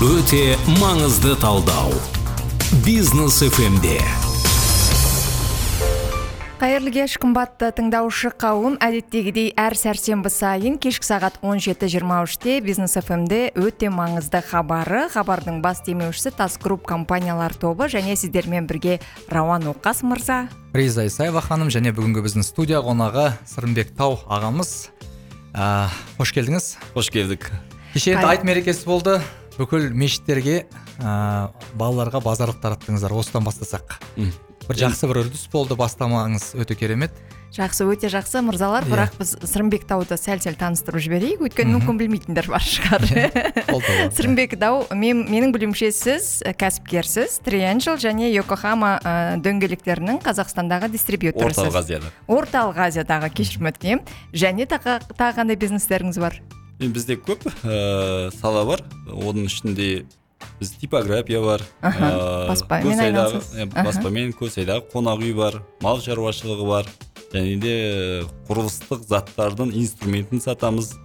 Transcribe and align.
өте 0.00 0.56
маңызды 0.80 1.34
талдау. 1.36 1.92
Бизнес 2.86 3.42
фмде 3.52 4.00
қайырлы 6.60 6.88
кеш 6.92 7.18
қымбатты 7.20 7.68
тыңдаушы 7.76 8.30
қауым 8.40 8.78
әдеттегідей 8.84 9.50
әр 9.60 9.76
сәрсенбі 9.76 10.28
сайын 10.32 10.78
кешкі 10.80 11.04
сағат 11.04 11.36
17.23-те 11.40 12.58
бизнес 12.64 12.96
фмде 12.96 13.50
өте 13.56 13.90
маңызды 13.92 14.40
хабары. 14.44 15.06
Хабардың 15.12 15.60
бас 15.64 15.82
демеушісі 15.84 16.32
тас 16.36 16.56
групп 16.60 16.86
компаниялар 16.88 17.52
тобы 17.52 17.88
және 17.92 18.16
сіздермен 18.16 18.68
бірге 18.68 19.00
рауан 19.28 19.68
оқас 19.68 20.00
мырза. 20.00 20.46
Риза 20.72 21.04
исаева 21.08 21.40
ханым 21.44 21.68
және 21.68 21.92
бүгінгі 21.92 22.24
біздің 22.24 22.44
студия 22.44 22.80
қонағы 22.84 23.34
сырымбек 23.48 23.92
тау 23.96 24.16
ағамыз. 24.28 24.88
Ә, 25.52 25.88
қош 26.16 26.32
келдіңіз. 26.36 26.72
Қош 26.96 27.12
келдік. 27.12 27.50
Кеше 27.92 28.16
айт 28.16 28.44
мерекесі 28.44 28.84
болды. 28.84 29.20
Бүкіл 29.60 29.90
мешіттерге 29.92 30.62
ә, 31.00 31.50
балаларға 31.76 32.22
базарлық 32.24 32.62
тараттыңыздар 32.62 33.12
осыдан 33.12 33.44
бастасақ. 33.44 33.98
М. 34.16 34.32
бір 34.68 34.78
жақсы 34.86 35.08
бір 35.10 35.24
үрдіс 35.24 35.48
болды 35.52 35.76
бастамаңыз 35.76 36.54
өте 36.56 36.76
керемет. 36.78 37.12
Жақсы 37.50 37.82
өте 37.90 38.06
жақсы 38.06 38.40
мырзалар. 38.46 38.84
Иә. 38.86 38.92
бірақ 38.92 39.16
біз 39.18 39.32
сырымбек 39.42 39.82
тауды 39.84 40.14
сәл 40.14 40.38
сәл 40.38 40.54
таныстырып 40.54 41.02
жіберейік. 41.02 41.42
Өйткені 41.42 41.74
мүмкін 41.74 41.98
білмейтіндер 41.98 42.46
бар 42.46 42.62
шығар. 42.62 43.02
Болды. 43.72 43.96
сырымбек 44.14 44.54
тау 44.54 44.86
мен, 44.94 45.24
менің 45.26 45.50
білуімше 45.56 45.90
сіз 45.90 46.28
і, 46.46 46.54
кәсіпкерсіз. 46.54 47.40
Триэнджел 47.42 47.98
және 47.98 48.30
йокохама 48.30 49.00
ә, 49.02 49.16
дөңгелектерінің 49.42 50.22
қазақстандағы 50.22 50.92
дистрибьюторысыз. 50.94 51.66
Орталық 51.66 51.82
азияда. 51.82 52.14
Орталық 52.30 52.80
азиядағы 52.86 53.34
кешірім 53.34 53.72
өтінемін 53.74 54.06
және 54.30 54.70
тағы 54.70 55.00
қандай 55.34 55.58
бизнестеріңіз 55.58 56.22
бар? 56.22 56.38
Бізде 56.88 57.18
көп 57.20 57.44
ә, 57.64 58.30
сала 58.40 58.64
бар. 58.64 58.82
Оның 59.06 59.50
ішінде 59.50 60.06
біз 60.60 60.72
типография 60.80 61.40
бар. 61.44 61.62
Ә, 61.82 62.48
баспамен 62.48 63.04
айналысасыз. 63.04 63.68
Аха. 63.68 63.84
баспамен 63.90 64.32
көсайдағы 64.32 64.88
қонақ 64.92 65.22
үй 65.26 65.36
бар 65.36 65.60
мал 65.84 66.00
шаруашылығы 66.00 66.66
бар. 66.68 66.90
Және 67.30 67.60
де 67.62 67.74
құрылыстық 68.48 69.04
заттардың 69.06 69.70
инструментін 69.78 70.40
сатамыз 70.42 70.96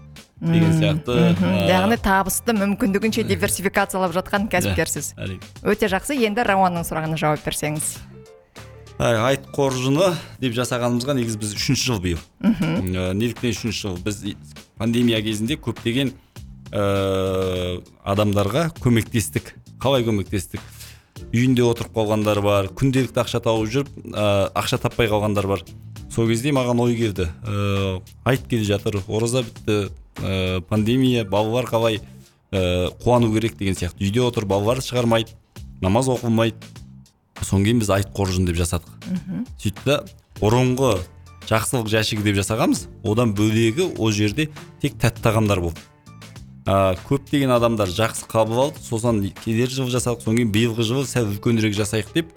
деген 0.41 0.73
сияқты 0.75 1.13
мхм. 1.35 1.53
яғни 1.69 1.97
табысты 2.01 2.55
мүмкіндігінше 2.57 3.23
диверсификациялап 3.27 4.11
жатқан 4.15 4.49
кәсіпкерсіз. 4.51 5.13
әрине. 5.17 5.39
өте 5.63 5.87
жақсы. 5.87 6.17
Енді 6.17 6.43
рауанның 6.43 6.83
сұрағына 6.83 7.17
жауап 7.19 7.45
берсеңіз. 7.45 7.95
Ә, 8.99 9.11
айт 9.27 9.47
қоржыны 9.55 10.13
деп 10.39 10.53
жасағанымызға 10.55 11.15
негізі 11.15 11.39
біз 11.39 11.55
үшінші 11.55 11.85
жыл 11.87 11.99
биыл. 11.99 12.19
Ә, 12.41 13.13
неліктен 13.13 13.51
үшінші 13.51 13.79
жыл? 13.81 13.97
Біз 13.99 14.23
пандемия 14.79 15.21
кезінде 15.23 15.57
көптеген 15.57 16.11
ә, 16.71 17.81
адамдарға 18.03 18.69
көмектестік 18.83 19.53
қалай 19.81 20.05
көмектестік? 20.07 20.61
Үйінде 21.31 21.63
отырып 21.63 21.93
қалғандар 21.95 22.41
бар 22.43 22.67
күнделікті 22.75 23.21
ақша 23.23 23.39
тауып 23.45 23.69
жүріп 23.71 23.91
ә, 24.11 24.51
ақша 24.55 24.79
таппай 24.83 25.07
қалғандар 25.11 25.47
бар. 25.47 25.63
Сол 26.11 26.27
кезде 26.27 26.51
маған 26.55 26.81
ой 26.83 26.95
келді 26.95 27.29
ә, 27.43 28.01
айт 28.27 28.47
келе 28.51 28.67
жатыр 28.67 28.99
ораза 29.07 29.43
бітті 29.47 29.89
ә, 30.19 30.61
пандемия 30.67 31.23
балалар 31.23 31.67
қалай 31.71 32.01
ә, 32.51 32.91
қуану 33.03 33.31
керек 33.33 33.57
деген 33.57 33.75
сияқты. 33.79 34.03
Үйде 34.03 34.23
отыр 34.27 34.45
балалар 34.45 34.83
шығармайды 34.83 35.35
намаз 35.81 36.11
оқылмайды. 36.11 36.59
Содан 37.41 37.65
кейін 37.65 37.81
біз 37.83 37.89
айт 37.95 38.11
қоржын 38.15 38.47
деп 38.47 38.59
жасадық. 38.59 38.91
Сөйтті 39.59 39.85
да 39.85 39.97
бұрынғы 40.39 40.97
жақсылық 41.49 41.89
жәшігі 41.91 42.25
деп 42.25 42.39
жасағанбыз. 42.39 42.87
Одан 43.05 43.35
бөлегі 43.37 43.91
ол 43.97 44.11
жерде 44.15 44.49
тек 44.81 44.97
тәтті 45.01 45.23
тағамдар 45.25 45.61
болды 45.63 45.81
а, 46.65 46.95
көптеген 47.07 47.53
адамдар 47.55 47.89
жақсы 47.89 48.27
қабыл 48.29 48.67
алды. 48.67 48.81
Сосын 48.83 49.21
келер 49.43 49.69
жылы 49.69 49.93
жасадық 49.93 50.25
содан 50.25 50.39
кейін 50.41 50.53
биылғы 50.53 50.85
жылы 50.87 51.05
сәл 51.09 51.29
үлкенірек 51.29 51.75
жасайық 51.77 52.13
деп 52.15 52.31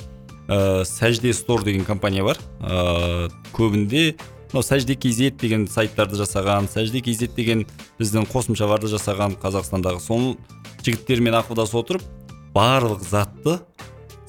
ә, 0.48 0.84
сәжде 0.84 1.32
стор 1.32 1.64
деген 1.64 1.84
компания 1.88 2.24
бар. 2.24 2.38
Ә, 2.60 3.28
көбінде 3.56 4.16
мынау 4.52 4.64
сәжде 4.64 4.96
kz 4.96 5.32
деген 5.40 5.66
сайттарды 5.68 6.20
жасаған 6.20 6.68
сәжде 6.72 7.02
kz 7.04 7.28
деген 7.36 7.64
біздің 8.00 8.28
қосымшаларды 8.32 8.88
жасаған 8.92 9.36
қазақстандағы 9.40 10.00
сол 10.00 10.36
жігіттермен 10.84 11.36
ақылдасып 11.40 11.82
отырып 11.82 12.06
барлық 12.54 13.04
затты 13.04 13.58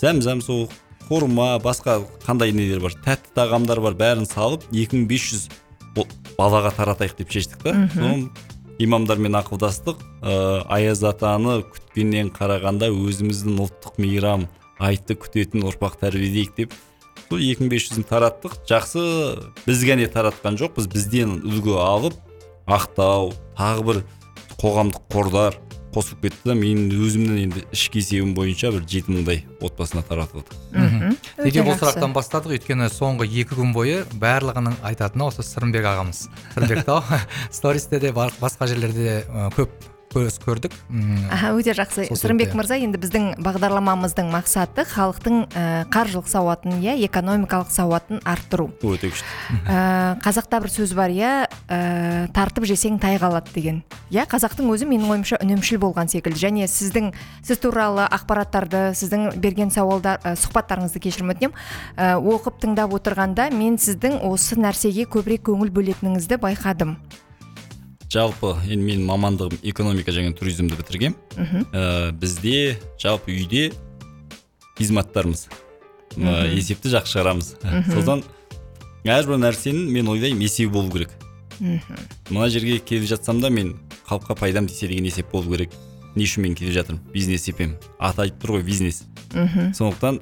зәм 0.01 0.19
зәм 0.23 0.43
сол 0.43 0.67
хурма 1.09 1.57
басқа 1.63 1.99
қандай 2.25 2.53
нелер 2.55 2.79
бар? 2.83 2.93
Тәтті 3.05 3.33
тағамдар 3.35 3.81
бар 3.81 3.97
бәрін 3.97 4.27
салып 4.29 4.63
2500 4.71 5.49
бо- 5.95 6.07
балаға 6.37 6.71
таратайық 6.77 7.17
деп 7.17 7.31
шештік 7.33 7.63
та. 7.65 7.73
Соны 7.93 8.29
имамдармен 8.79 9.35
ақылдастық. 9.41 9.97
Ә, 10.23 10.63
аяз 10.69 11.01
атаны 11.03 11.63
күткеннен 11.67 12.29
қарағанда 12.31 12.87
өзіміздің 12.93 13.57
ұлттық 13.65 13.97
мейрам 13.99 14.47
айтты 14.79 15.17
күтетін 15.19 15.65
ұрпақ 15.67 15.97
тәрбиелейік 15.99 16.55
деп. 16.55 16.73
Сол 17.29 17.39
2500-ін 17.43 18.05
тараттық. 18.09 18.55
Жақсы 18.69 19.01
біз 19.65 19.83
ғана 19.85 20.07
таратқан 20.09 20.55
жоқпыз. 20.57 20.87
Бізден 20.89 21.41
үлгі 21.43 21.75
алып 21.77 22.15
ақтау 22.69 23.33
тағы 23.57 23.83
бір 23.85 23.99
қоғамдық 24.61 25.03
қордар 25.11 25.57
қосылып 25.93 26.27
кетті 26.27 26.51
да 26.51 26.55
менің 26.57 26.93
өзімнің 26.93 27.39
енді 27.43 27.63
ішкі 27.75 28.01
есебім 28.03 28.33
бойынша 28.37 28.71
бір 28.75 28.85
жеті 28.89 29.15
мыңдай 29.15 29.43
отбасына 29.61 30.03
таратып 30.07 30.43
отыр 30.43 30.57
мхм. 30.75 31.15
неге 31.43 31.65
бұл 31.65 31.77
сұрақтан 31.79 32.13
бастадық? 32.15 32.57
Өйткені 32.59 32.89
соңғы 32.93 33.29
екі 33.29 33.57
күн 33.57 33.73
бойы 33.73 34.03
барлығының 34.21 34.79
айтатыны 34.85 35.29
осы 35.29 35.45
сырымбек 35.45 35.87
ағамыз. 35.89 36.27
Сырымбек 36.53 36.85
тау. 36.85 37.01
Стористе 37.51 37.99
де 37.99 38.13
басқа 38.13 38.69
жерлерде 38.69 39.07
де 39.09 39.49
көп 39.57 39.73
көрдік. 40.09 40.73
Аха 41.31 41.51
өте 41.53 41.73
жақсы. 41.77 42.07
сырымбек 42.17 42.55
мырза 42.57 42.79
енді 42.81 42.97
біздің 42.97 43.27
бағдарламамыздың 43.45 44.31
мақсаты 44.33 44.85
халықтың 44.89 45.37
ә, 45.53 45.85
қаржылық 45.93 46.25
сауатын 46.27 46.79
иә 46.81 46.95
экономикалық 47.05 47.69
сауатын 47.69 48.21
арттыру. 48.25 48.71
Өте 48.81 49.11
күшті. 49.13 49.29
Ә, 49.69 50.17
қазақта 50.23 50.61
бір 50.63 50.73
сөз 50.73 50.95
бар 50.97 51.13
иә 51.13 51.31
ә, 51.69 52.27
тартып 52.33 52.65
жесең 52.65 52.97
тай 52.99 53.19
қалады 53.21 53.53
деген. 53.53 53.83
Иә 54.09 54.25
қазақтың 54.25 54.73
өзі 54.73 54.89
менің 54.89 55.13
ойымша 55.13 55.41
үнемшіл 55.45 55.77
болған 55.85 56.09
секілді. 56.09 56.41
Және 56.41 56.65
сіздің 56.65 57.13
сіз 57.45 57.61
туралы 57.61 58.09
ақпараттарды 58.09 58.95
сіздің 58.97 59.37
берген 59.37 59.69
сауалдар 59.69 60.19
ә, 60.25 60.33
сұхбаттарыңызды 60.33 61.05
кешірім 61.05 61.35
өтінемін 61.35 61.53
ә, 61.97 62.17
оқып 62.17 62.57
тыңдап 62.65 62.97
отырғанда 62.97 63.51
мен 63.53 63.77
сіздің 63.77 64.23
осы 64.25 64.57
нәрсеге 64.57 65.05
көбірек 65.05 65.45
көңіл 65.51 65.69
бөлетініңізді 65.69 66.41
байқадым. 66.41 66.97
Жалпы 68.09 68.55
енді 68.65 68.85
менің 68.85 69.05
мамандығым 69.05 69.59
экономика 69.69 70.11
және 70.11 70.33
туризмді 70.33 70.75
бітіргем. 70.79 71.15
Ә, 71.73 72.11
бізде 72.11 72.79
жалпы 73.01 73.31
үйде 73.35 73.69
хизматтармыз 74.79 75.47
ә, 76.17 76.49
есепті 76.55 76.89
жақсы 76.95 77.13
шығарамыз. 77.13 77.51
Содан 77.93 78.23
әрбір 79.05 79.37
нәрсенің 79.43 79.91
мен 79.93 80.09
ойлаймын 80.09 80.41
есебі 80.41 80.73
болу 80.73 80.91
керек. 80.91 81.13
Мына 82.29 82.49
жерге 82.49 82.79
келіп 82.79 83.07
жатсам 83.09 83.41
да 83.41 83.49
мен 83.49 83.75
халыққа 84.09 84.35
пайдам 84.39 84.67
тисе 84.67 84.87
деген 84.87 85.05
есеп 85.05 85.31
болу 85.31 85.51
керек. 85.53 85.71
Не 86.15 86.25
үшін 86.25 86.41
мен 86.47 86.55
келіп 86.57 86.73
жатырмын? 86.73 87.01
Бизнес 87.13 87.45
етемін 87.47 87.77
аты 87.99 88.25
айтып 88.25 88.41
тұр 88.41 88.57
ғой 88.57 88.63
бизнес. 88.65 89.03
Сондықтан 89.77 90.21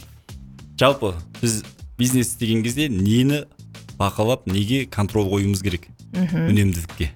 жалпы 0.80 1.14
біз 1.42 1.64
бизнес 1.98 2.34
істеген 2.34 2.64
кезде 2.64 2.90
нені 2.90 3.46
бақылап 3.98 4.44
неге 4.46 4.86
контроль 4.86 5.30
қоюымыз 5.32 5.64
керек? 5.64 5.88
Үнемділікке. 6.18 7.12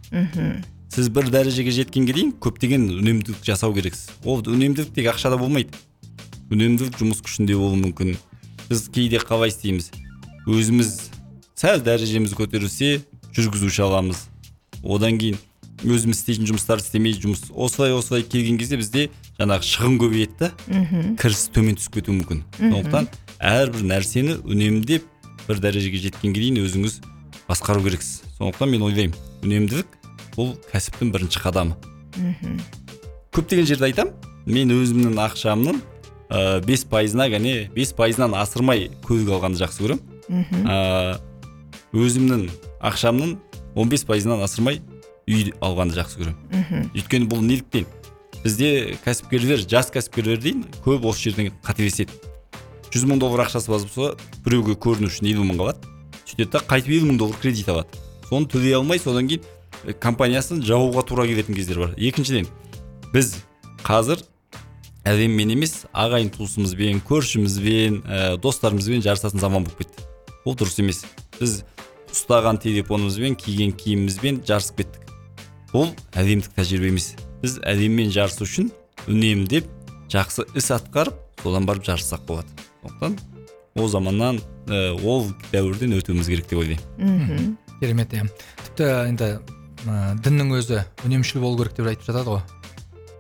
Сіз 0.91 1.07
бір 1.13 1.29
дәрежеге 1.31 1.71
жеткенге 1.71 2.13
дейін 2.13 2.33
көптеген 2.43 2.89
үнемділік 2.99 3.43
жасау 3.47 3.73
керексіз. 3.73 4.09
Ол 4.25 4.41
үнемділік 4.43 4.91
тек 4.95 5.07
ақшада 5.13 5.37
болмайды. 5.39 5.71
Үнемділік 6.51 6.97
жұмыс 6.99 7.21
күшінде 7.23 7.55
болуы 7.55 7.79
мүмкін. 7.79 8.17
Біз 8.67 8.89
кейде 8.91 9.21
қалай 9.23 9.53
істейміз? 9.53 9.91
Өзіміз 10.47 10.91
сәл 11.55 11.79
дәрежеміз 11.85 12.35
көтерілсе 12.35 12.99
жүргізуші 13.31 13.85
аламыз. 13.87 14.27
Одан 14.83 15.15
кейін 15.21 15.39
өзіміз 15.81 16.19
істейтін 16.19 16.49
жұмыстарды 16.51 16.83
істемей 16.83 17.15
жұмыс 17.15 17.47
осылай 17.55 17.95
осылай 17.95 18.25
келген 18.27 18.59
кезде 18.59 18.77
бізде 18.77 19.07
жаңағы 19.39 19.65
шығын 19.65 19.95
көбейеді 20.01 20.35
да. 20.39 20.51
Кіріс 21.21 21.47
төмен 21.55 21.79
түсіп 21.79 22.01
кетуі 22.01 22.19
мүмкін. 22.19 22.43
Сондықтан 22.59 23.07
әрбір 23.39 23.87
нәрсені 23.89 24.35
үнемдеп 24.43 25.07
бір 25.47 25.61
дәрежеге 25.63 26.03
жеткенге 26.03 26.43
дейін 26.43 26.61
өзіңіз 26.65 26.99
басқару 27.51 27.83
керексіз. 27.83 28.21
Сондықтан 28.37 28.71
мен 28.71 28.85
ойлаймын 28.87 29.15
үнемділік 29.43 29.97
бұл 30.37 30.53
кәсіптің 30.71 31.11
бірінші 31.11 31.41
қадамы. 31.43 31.75
Көптеген 33.35 33.67
жерде 33.67 33.89
айтамын 33.89 34.13
мен 34.47 34.71
өзімнің 34.71 35.19
ақшамның 35.25 35.81
ә, 36.31 36.61
бес 36.65 36.85
пайызына 36.87 37.27
кәне 37.31 37.69
бес 37.75 37.91
пайызынан 37.97 38.35
асырмай 38.39 38.89
көлік 39.05 39.33
алғанды 39.35 39.61
жақсы 39.61 39.83
көремін. 39.83 40.65
Ә, 40.65 41.19
өзімнің 41.91 42.47
ақшамның 42.87 43.35
15 43.75 44.07
пайызынан 44.07 44.43
асырмай 44.47 44.81
үй 45.27 45.51
алғанды 45.61 45.99
жақсы 45.99 46.23
көремін. 46.23 46.89
Өйткені 46.95 47.29
бұл 47.31 47.43
неліктен 47.45 47.87
бізде 48.43 48.97
кәсіпкерлер 49.05 49.61
жас 49.69 49.91
кәсіпкерлер 49.93 50.39
дейін 50.41 50.65
көп 50.85 51.05
осы 51.11 51.29
жерден 51.29 51.51
қателеседі 51.65 52.15
жүз 52.91 53.05
мың 53.07 53.21
доллар 53.21 53.45
ақшасы 53.45 53.71
бар 53.71 53.83
болса 53.85 54.15
біреуге 54.43 54.75
көріну 54.75 55.11
үшін 55.11 55.29
елу 55.31 55.45
мың 55.47 55.61
алады. 55.61 55.90
Сөйтеді 56.31 56.51
да 56.55 56.63
қайтып 56.65 56.95
елу 56.97 57.11
мың 57.11 57.21
доллар 57.21 57.39
кредит 57.41 57.69
алады. 57.69 58.01
Соны 58.29 58.47
төлей 58.47 58.75
алмай 58.77 58.99
содан 58.99 59.27
кейін 59.27 59.43
э, 59.83 59.93
компаниясын 59.93 60.63
жабуға 60.65 61.03
тура 61.07 61.27
келетін 61.27 61.57
кездер 61.57 61.81
бар. 61.83 61.95
Екіншіден 61.97 62.47
біз 63.13 63.35
қазір 63.83 64.23
әдемімен 65.07 65.55
емес 65.57 65.81
ағайын 65.91 66.29
туысымызбен 66.35 67.01
көршімізбен 67.07 68.01
ә, 68.05 68.19
достарымызбен 68.41 69.01
жарысатын 69.03 69.41
заман 69.41 69.65
болып 69.65 69.81
кетті. 69.81 70.05
Ол 70.45 70.55
дұрыс 70.55 70.77
емес. 70.81 71.03
Біз 71.39 71.61
ұстаған 72.11 72.61
телефонымызбен 72.61 73.35
киген 73.39 73.73
киімімізбен 73.73 74.41
жарысып 74.47 74.83
кеттік. 74.83 75.11
Ол 75.73 75.89
әдемдік 76.13 76.53
тәжірибе 76.55 76.91
емес 76.91 77.13
біз 77.41 77.57
әдемімен 77.65 78.11
жарысу 78.13 78.45
үшін 78.45 78.69
үнемдеп 79.09 79.69
жақсы 80.11 80.45
іс 80.59 80.69
атқарып 80.75 81.17
содан 81.41 81.65
барып 81.65 81.87
жарыссақ 81.87 82.25
болады. 82.27 82.51
Сондықтан 82.83 83.17
ол 83.79 83.87
заманнан 83.89 84.41
ол 84.69 85.31
дәуірден 85.51 85.97
өтуіміз 85.97 86.29
керек 86.29 86.49
деп 86.49 86.59
ойлаймын. 86.59 86.83
Мхм. 86.97 87.55
Керемет 87.79 88.13
иә. 88.13 88.27
Тіпті 88.65 88.89
енді 89.09 89.29
ә, 89.87 90.15
діннің 90.21 90.53
өзі 90.59 90.83
үнемшіл 91.05 91.41
болу 91.41 91.57
керек 91.63 91.77
деп 91.79 91.89
айтып 91.93 92.11
жатады 92.11 92.35
ғой 92.35 92.43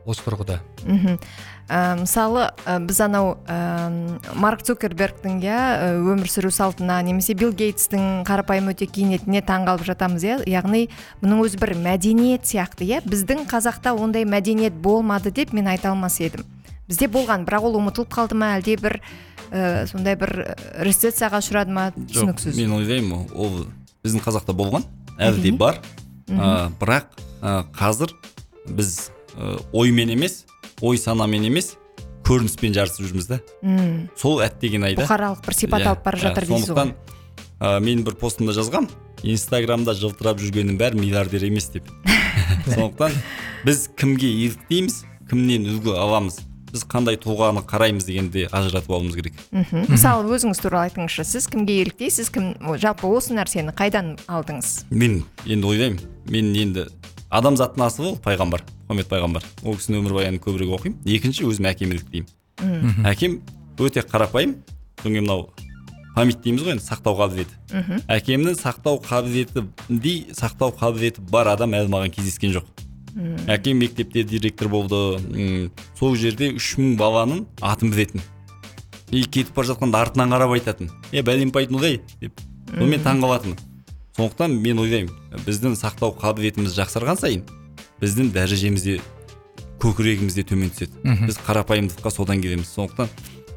осы 0.05 0.23
тұрғыда. 0.25 0.59
Мхм. 0.85 1.17
Ә, 1.71 1.95
мысалы 2.01 2.49
ә, 2.65 2.77
біз 2.83 2.99
анау 3.05 3.35
ә, 3.47 4.19
марк 4.35 4.63
цукербергтің 4.67 5.37
иә 5.41 5.59
өмір 6.01 6.27
сүру 6.29 6.51
салтына 6.51 6.99
немесе 7.05 7.35
билл 7.37 7.53
гейтстің 7.55 8.25
қарапайым 8.27 8.73
өте 8.73 8.89
киінетініне 8.89 9.43
таң 9.45 9.69
қалып 9.69 9.85
жатамыз 9.87 10.25
иә. 10.25 10.39
Яғни 10.49 10.89
бұның 11.21 11.45
өзі 11.45 11.61
бір 11.61 11.75
мәдениет 11.79 12.49
сияқты 12.49 12.85
иә. 12.89 13.01
Біздің 13.07 13.45
қазақта 13.49 13.95
ондай 13.95 14.25
мәдениет 14.27 14.75
болмады 14.83 15.31
деп 15.31 15.53
мен 15.53 15.71
айта 15.71 15.93
алмас 15.93 16.19
едім. 16.19 16.43
Бізде 16.91 17.07
болған 17.11 17.45
бірақ 17.47 17.69
ол 17.69 17.79
ұмытылып 17.79 18.11
қалды 18.11 18.37
ма 18.37 18.53
әлде 18.59 18.75
бір 18.81 18.99
ә, 19.51 19.87
сондай 19.89 20.17
бір 20.19 20.33
рецессияға 20.83 21.39
ұшырады 21.41 21.71
ма? 21.73 21.89
Түсініксіз. 21.95 22.57
мен 22.59 22.75
ойлаймын 22.77 23.27
ол 23.31 23.65
біздің 24.03 24.23
қазақта 24.25 24.55
болған 24.57 24.85
әлі 25.21 25.55
бар. 25.59 25.79
Ә, 26.31 26.69
бірақ 26.79 27.15
ә, 27.41 27.61
қазір 27.75 28.13
біз 28.67 29.11
ә, 29.35 29.57
оймен 29.73 30.13
емес 30.15 30.43
ой 30.81 30.97
санамен 30.97 31.47
емес 31.49 31.75
көрініспен 32.27 32.75
жарысып 32.75 33.07
жүрміз 33.09 33.27
да. 33.31 33.39
Сол 34.19 34.41
әттеген 34.45 34.85
айда. 34.87 35.03
Бұқаралық 35.03 35.41
бір 35.45 35.57
сипат 35.57 35.81
Иә, 35.83 35.89
алып 35.91 36.03
бара 36.05 36.19
иә, 36.19 36.27
жатыр 36.29 36.47
дейсіз 36.47 36.75
ғой. 36.77 36.93
ә, 37.59 37.79
мен 37.83 38.03
бір 38.05 38.15
постымда 38.21 38.53
жазғам 38.55 38.87
инстаграмда 39.23 39.93
жылтырап 39.97 40.39
жүргеннің 40.41 40.77
бәрі 40.79 41.01
миллиардер 41.01 41.43
емес 41.49 41.69
деп. 41.73 41.89
Сондықтан 42.71 43.17
біз 43.65 43.89
кімге 43.97 44.29
еліктейміз 44.29 45.03
кімнен 45.29 45.67
үлгі 45.73 45.97
аламыз 45.97 46.39
біз 46.71 46.85
қандай 46.89 47.19
тұлғаны 47.21 47.63
қараймыз 47.67 48.07
дегенді 48.07 48.47
ажыратып 48.51 48.91
алуымыз 48.91 49.15
керек. 49.19 49.39
Мхм. 49.51 49.85
Мысалы 49.91 50.31
өзіңіз 50.35 50.61
туралы 50.63 50.89
айтыңызшы 50.89 51.25
сіз 51.27 51.47
кімге 51.51 51.81
еліктейсіз 51.85 52.31
кім 52.33 52.53
жалпы 52.81 53.11
осы 53.11 53.35
нәрсені 53.37 53.75
қайдан 53.75 54.15
алдыңыз? 54.27 54.87
Мен 54.91 55.23
енді 55.45 55.67
ойлаймын 55.67 55.99
мен 56.31 56.53
енді 56.55 56.87
адамзаттың 57.31 57.87
асылы 57.87 58.13
ол 58.13 58.21
пайғамбар 58.23 58.63
мұхаммед 58.91 59.07
пайғамбар. 59.07 59.45
Ол 59.63 59.77
кісінің 59.79 60.01
өмірбаянын 60.03 60.41
көбірек 60.43 60.73
оқимын. 60.75 60.97
Екінші 61.07 61.45
өзім 61.47 61.67
әкеме 61.71 61.95
еліктеймін. 61.95 63.05
Әкем 63.07 63.39
өте 63.79 64.03
қарапайым. 64.03 64.57
Содан 64.99 65.15
кейін 65.15 65.23
мынау 65.25 65.45
память 66.15 66.41
дейміз 66.43 66.65
ғой 66.65 66.75
енді 66.75 66.83
сақтау 66.83 67.15
қабілеті. 67.15 67.55
Мхм. 67.71 68.01
Әкемнің 68.11 68.57
сақтау 68.59 68.99
қабілетіндей 69.05 70.35
сақтау 70.35 70.75
қабілеті 70.75 71.23
бар 71.31 71.53
адам 71.53 71.71
әлі 71.77 71.87
маған 71.93 72.11
кездескен 72.11 72.51
жоқ. 72.57 72.67
Әкем 73.47 73.81
мектепте 73.81 74.23
директор 74.23 74.69
болды. 74.69 75.19
М, 75.19 75.71
сол 75.99 76.15
жерде 76.15 76.53
үш 76.55 76.75
мың 76.79 76.95
баланың 76.99 77.45
атын 77.61 77.91
білетін 77.91 78.21
и 79.11 79.23
кетіп 79.25 79.55
бара 79.55 79.67
жатқанда 79.73 80.01
артынан 80.01 80.31
қарап 80.31 80.53
айтатын. 80.55 80.89
Е 81.11 81.21
бәленбай 81.21 81.67
ай 81.67 81.99
деп. 82.21 82.39
Сонымен 82.71 83.03
таң 83.03 83.19
қалатынмын 83.23 83.57
сондықтан 84.15 84.53
мен 84.63 84.79
ойлаймын 84.79 85.43
біздің 85.45 85.75
сақтау 85.79 86.13
қабілетіміз 86.19 86.75
жақсарған 86.77 87.19
сайын 87.19 87.43
біздің 88.01 88.31
дәрежеміз 88.35 88.83
де 88.85 88.99
көкірегіміз 89.81 90.35
де 90.35 90.43
төмен 90.47 90.71
түседі. 90.71 90.95
Біз 91.27 91.39
қарапайымдылыққа 91.45 92.11
содан 92.11 92.41
келеміз. 92.43 92.71
Сондықтан 92.71 93.09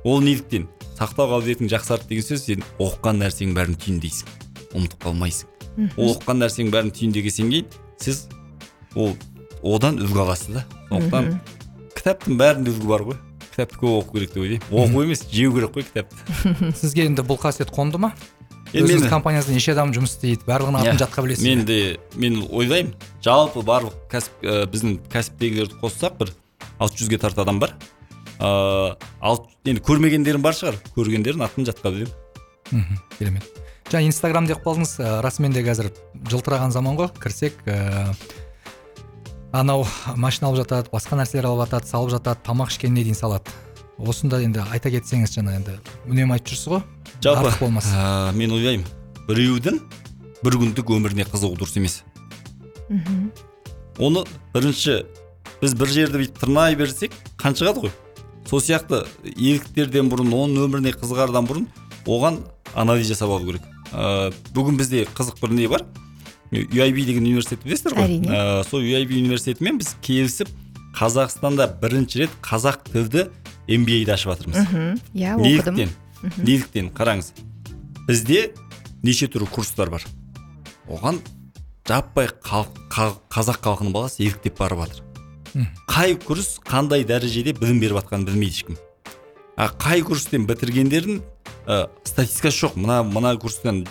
ол 0.04 0.22
неліктен 0.24 0.66
сақтау 0.98 1.30
қабілетің 1.34 1.70
жақсарды 1.70 2.10
деген 2.10 2.26
сөз 2.26 2.46
сен 2.48 2.64
оқыған 2.78 3.22
нәрсенің 3.22 3.54
бәрін 3.54 3.78
түйіндейсің 3.82 4.74
ұмытып 4.74 5.06
қалмайсың. 5.06 5.48
Ол 5.98 6.14
оқыған 6.14 6.42
нәрсенің 6.42 6.74
бәрін 6.74 6.94
түйіндегеннен 6.94 7.50
кейін 7.50 7.66
сіз 8.00 8.26
ол 8.94 9.14
одан 9.64 9.98
үлгі 10.02 10.20
аласыз 10.24 10.54
да. 10.58 10.64
Сондықтан 10.90 11.30
кітаптың 11.96 12.38
бәрінде 12.40 12.74
үлгі 12.74 12.88
бар 12.90 13.04
ғой. 13.08 13.18
Кітапты 13.54 13.78
көп 13.80 13.98
оқу 14.02 14.16
керек 14.18 14.32
деп 14.34 14.42
ойлаймын. 14.44 14.70
Оқу 14.70 15.02
емес 15.06 15.24
жеу 15.30 15.52
керек 15.54 15.74
қой 15.76 15.84
кітапты. 15.86 16.72
Сізге 16.80 17.06
енді 17.08 17.22
бұл 17.26 17.38
қасиет 17.40 17.70
қонды 17.74 18.00
ма? 18.02 18.12
Енді 18.74 18.88
өзіңіз 18.90 19.04
мен- 19.06 19.12
компаниясында 19.12 19.54
неше 19.54 19.72
адам 19.76 19.92
жұмыс 19.94 20.16
істейді 20.16 20.42
барлығының 20.48 20.80
атын 20.82 20.96
Иә, 20.96 21.02
жатқа 21.04 21.22
білесіз 21.22 21.44
мен 21.46 21.64
де 21.68 21.76
мен 22.18 22.40
ойлаймын. 22.50 22.94
Жалпы 23.22 23.62
барлық 23.62 23.94
кәсіп 24.10 24.42
ә, 24.42 24.64
біздің 24.72 24.96
кәсіптегілерді 25.12 25.78
қоссақ 25.78 26.16
бір 26.18 26.32
алты 26.82 26.98
жүзге 27.04 27.20
тарта 27.22 27.44
адам 27.46 27.60
бар. 27.62 27.76
Ыыы 28.40 28.96
ал 29.22 29.44
енді 29.64 29.80
көрмегендерім 29.86 30.42
бар 30.42 30.58
шығар. 30.58 30.80
Көргендерін 30.96 31.44
атын 31.46 31.68
жатқа 31.70 31.92
білемін. 31.94 32.10
Мхм 32.72 32.98
керемет. 33.20 33.46
Жаңа 33.92 34.08
инстаграм 34.08 34.46
деп 34.50 34.64
қалдыңыз. 34.66 34.96
Расымен 35.22 35.52
де 35.54 35.62
қазір 35.62 35.92
жылтыраған 36.26 36.72
заман 36.74 36.96
ғой. 36.98 37.12
Кірсек 37.22 37.54
ә, 37.70 38.10
анау 39.54 39.86
машина 40.16 40.50
алып 40.50 40.64
жатады 40.64 40.90
басқа 40.90 41.18
нәрселер 41.20 41.46
алып 41.46 41.68
жатады 41.68 41.86
салып 41.86 42.10
жатады 42.16 42.42
тамақ 42.46 42.72
ішкеніне 42.72 43.04
дейін 43.06 43.18
салады. 43.18 43.52
Осында 43.98 44.40
енді 44.42 44.64
айта 44.74 44.90
кетсеңіз 44.90 45.30
жаңа 45.36 45.54
енді 45.60 45.76
үнемі 46.10 46.34
айтып 46.34 46.50
жүрсіз 46.50 46.72
ғой 46.72 46.82
жалпы 47.22 47.52
болмас. 47.60 47.86
ә, 47.86 48.32
мен 48.34 48.50
ойлаймын 48.50 48.86
біреудің 49.28 49.78
бір 50.42 50.58
күндік 50.58 50.90
өміріне 50.96 51.28
қызығу 51.30 51.54
дұрыс 51.60 51.78
емес. 51.78 52.02
Мхм. 52.88 53.30
Оны 54.02 54.24
бірінші 54.52 55.04
біз 55.62 55.74
бір 55.78 55.88
жерді 55.88 56.24
бүйтіп 56.24 56.40
тырнай 56.42 56.74
берсек 56.74 57.14
қан 57.38 57.54
шығады 57.54 57.86
ғой? 57.86 57.94
Сол 58.50 58.60
сияқты 58.60 59.04
еліктерден 59.22 60.10
бұрын 60.10 60.34
оның 60.34 60.66
өміріне 60.66 60.96
қызығардан 60.98 61.46
бұрын 61.46 61.68
оған 62.10 62.42
анализ 62.74 63.06
жасап 63.06 63.30
алу 63.30 63.46
керек. 63.46 63.62
Ә, 63.94 64.34
бүгін 64.50 64.76
бізде 64.82 65.06
қызық 65.14 65.38
бір 65.40 65.54
не 65.54 65.70
бар? 65.70 65.86
UIB 66.54 67.04
деген 67.04 67.24
университет 67.26 67.64
білесіздер 67.64 67.96
ғой? 67.98 68.06
Әрине. 68.06 68.30
Ә, 68.30 68.62
сол 68.68 68.84
UIB 68.84 69.16
университетімен 69.18 69.80
біз 69.82 69.94
келісіп 70.04 70.50
қазақстанда 70.94 71.66
бірінші 71.82 72.24
рет 72.24 72.34
қазақ 72.44 72.86
тілді 72.92 73.28
MBA-ді 73.66 74.14
ашып 74.14 74.34
жатырмыз. 74.34 74.60
Мхм. 74.62 74.98
Иә 75.14 75.34
оқыдым. 75.34 75.78
Неліктен 75.80 75.94
неліктен? 76.38 76.90
Қараңыз. 76.94 77.32
Бізде 78.08 78.52
неше 79.02 79.28
түрлі 79.28 79.48
курстар 79.50 79.90
бар. 79.92 80.04
Оған 80.88 81.20
жаппай 81.88 82.28
қазақ 82.44 83.60
халқының 83.64 83.92
баласы 83.94 84.22
еліктеп 84.24 84.58
барып 84.60 84.84
жатыр. 84.84 85.02
Қай 85.88 86.16
курс 86.18 86.58
қандай 86.64 87.04
дәрежеде 87.06 87.54
білім 87.56 87.80
беріп 87.82 88.00
жатқанын 88.02 88.26
білмейді 88.28 88.58
ешкім. 88.58 88.78
А 89.56 89.68
қай 89.70 90.02
курстен 90.02 90.48
бітіргендердің 90.48 91.20
ә, 91.66 91.86
статистикасы 92.04 92.64
жоқ. 92.66 92.78
Мына 92.80 93.02
мына 93.06 93.36
курстан 93.38 93.84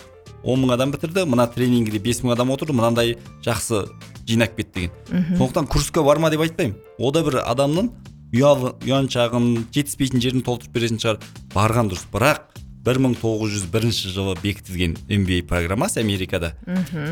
он 0.44 0.60
мың 0.64 0.74
адам 0.74 0.92
бітірді 0.92 1.24
мына 1.26 1.46
тренингіде 1.50 1.98
бес 2.04 2.20
мың 2.22 2.32
адам 2.36 2.50
отырды 2.54 2.72
мынандай 2.76 3.16
жақсы 3.44 3.86
жинап 4.28 4.56
кетті 4.56 4.88
деген. 4.88 4.90
Сондықтан 5.38 5.66
курсқа 5.68 6.02
барма 6.04 6.30
деп 6.30 6.40
айтпаймын. 6.44 6.76
О 6.98 7.10
да 7.12 7.22
бір 7.24 7.40
адамның 7.44 7.90
ұяншағын 8.34 9.48
жетіспейтін 9.74 10.20
жерін 10.22 10.42
толтырып 10.44 10.74
беретін 10.74 10.98
шығар. 11.02 11.18
Барған 11.54 11.90
дұрыс. 11.92 12.04
Бірақ 12.12 12.50
1901 12.84 14.12
жылы 14.12 14.34
бекітілген 14.42 14.96
MBA 15.08 15.42
программасы 15.48 16.00
америкада 16.02 16.52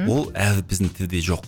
ол 0.09 0.27
әлі 0.35 0.65
біздің 0.69 0.91
тілде 0.99 1.21
жоқ. 1.25 1.47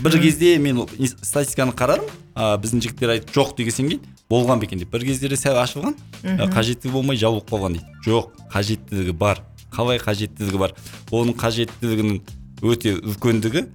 Бір 0.00 0.16
кезде 0.22 0.54
мен 0.58 0.78
ол 0.84 0.88
ис- 0.96 1.16
статистиканы 1.20 1.74
қарадым 1.76 2.06
а, 2.34 2.56
біздің 2.56 2.80
жігіттер 2.86 3.12
айтып 3.16 3.34
жоқ 3.36 3.56
дегеннен 3.58 3.90
кейін 3.90 4.00
болған 4.30 4.60
ба 4.62 4.64
екен 4.64 4.78
деп. 4.80 4.88
Бір 4.94 5.04
кездері 5.04 5.36
сәл 5.36 5.58
ашылған 5.60 5.96
а, 6.24 6.46
қажеттілігі 6.48 6.92
болмай 6.94 7.16
жабылып 7.20 7.50
қалған 7.50 7.76
дейді. 7.76 8.00
Жоқ 8.06 8.30
қажеттілігі 8.54 9.12
бар 9.12 9.42
қалай 9.76 10.00
қажеттілігі 10.02 10.60
бар? 10.60 10.74
Оның 11.12 11.36
қажеттілігінің 11.38 12.20
өте 12.64 12.96
үлкендігі 12.96 13.66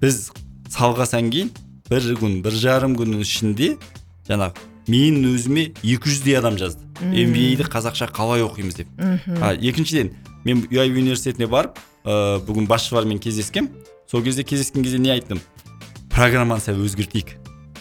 біз 0.00 0.30
салғасан 0.72 1.30
кейін 1.32 1.52
бір 1.90 2.14
күн 2.18 2.38
бір 2.44 2.56
жарым 2.56 2.96
күннің 2.98 3.24
ішінде 3.24 3.74
жаңағы 4.28 4.70
мен 4.88 5.20
өзіме 5.28 5.70
200-дей 5.82 6.38
адам 6.38 6.58
жазды. 6.60 6.84
MBA-ді 7.00 7.66
қазақша 7.68 8.08
қалай 8.14 8.44
оқимыз 8.44 8.76
деп. 8.78 8.88
А, 9.40 9.54
екіншіден 9.54 10.12
мен 10.44 10.64
UIB 10.70 10.98
университетіне 11.00 11.48
барып 11.50 11.78
ә, 12.04 12.40
бүгін 12.44 12.68
басшылармен 12.68 13.18
кездескем. 13.18 13.70
Сол 14.10 14.22
кезде 14.22 14.44
кездескен 14.44 14.84
кезде 14.84 14.98
не 14.98 15.10
айттым? 15.14 15.40
Программаны 16.12 16.60
сәл 16.60 16.80
өзгертейік. 16.84 17.34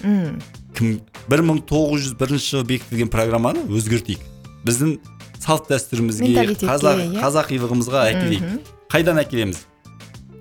Мм. 0.04 0.40
Кім 0.76 1.00
1901 1.28 2.40
жылы 2.40 2.68
бекітілген 2.72 3.12
программаны 3.12 3.68
өзгертейік. 3.70 4.24
Біздің 4.66 4.98
салт 5.44 5.68
дәстүрімізге 5.72 6.56
қазақ, 6.64 7.02
иә. 7.04 7.20
қазақилығымызға 7.20 8.04
әкелейік. 8.14 8.70
Қайдан 8.92 9.20
әкелеміз? 9.20 9.60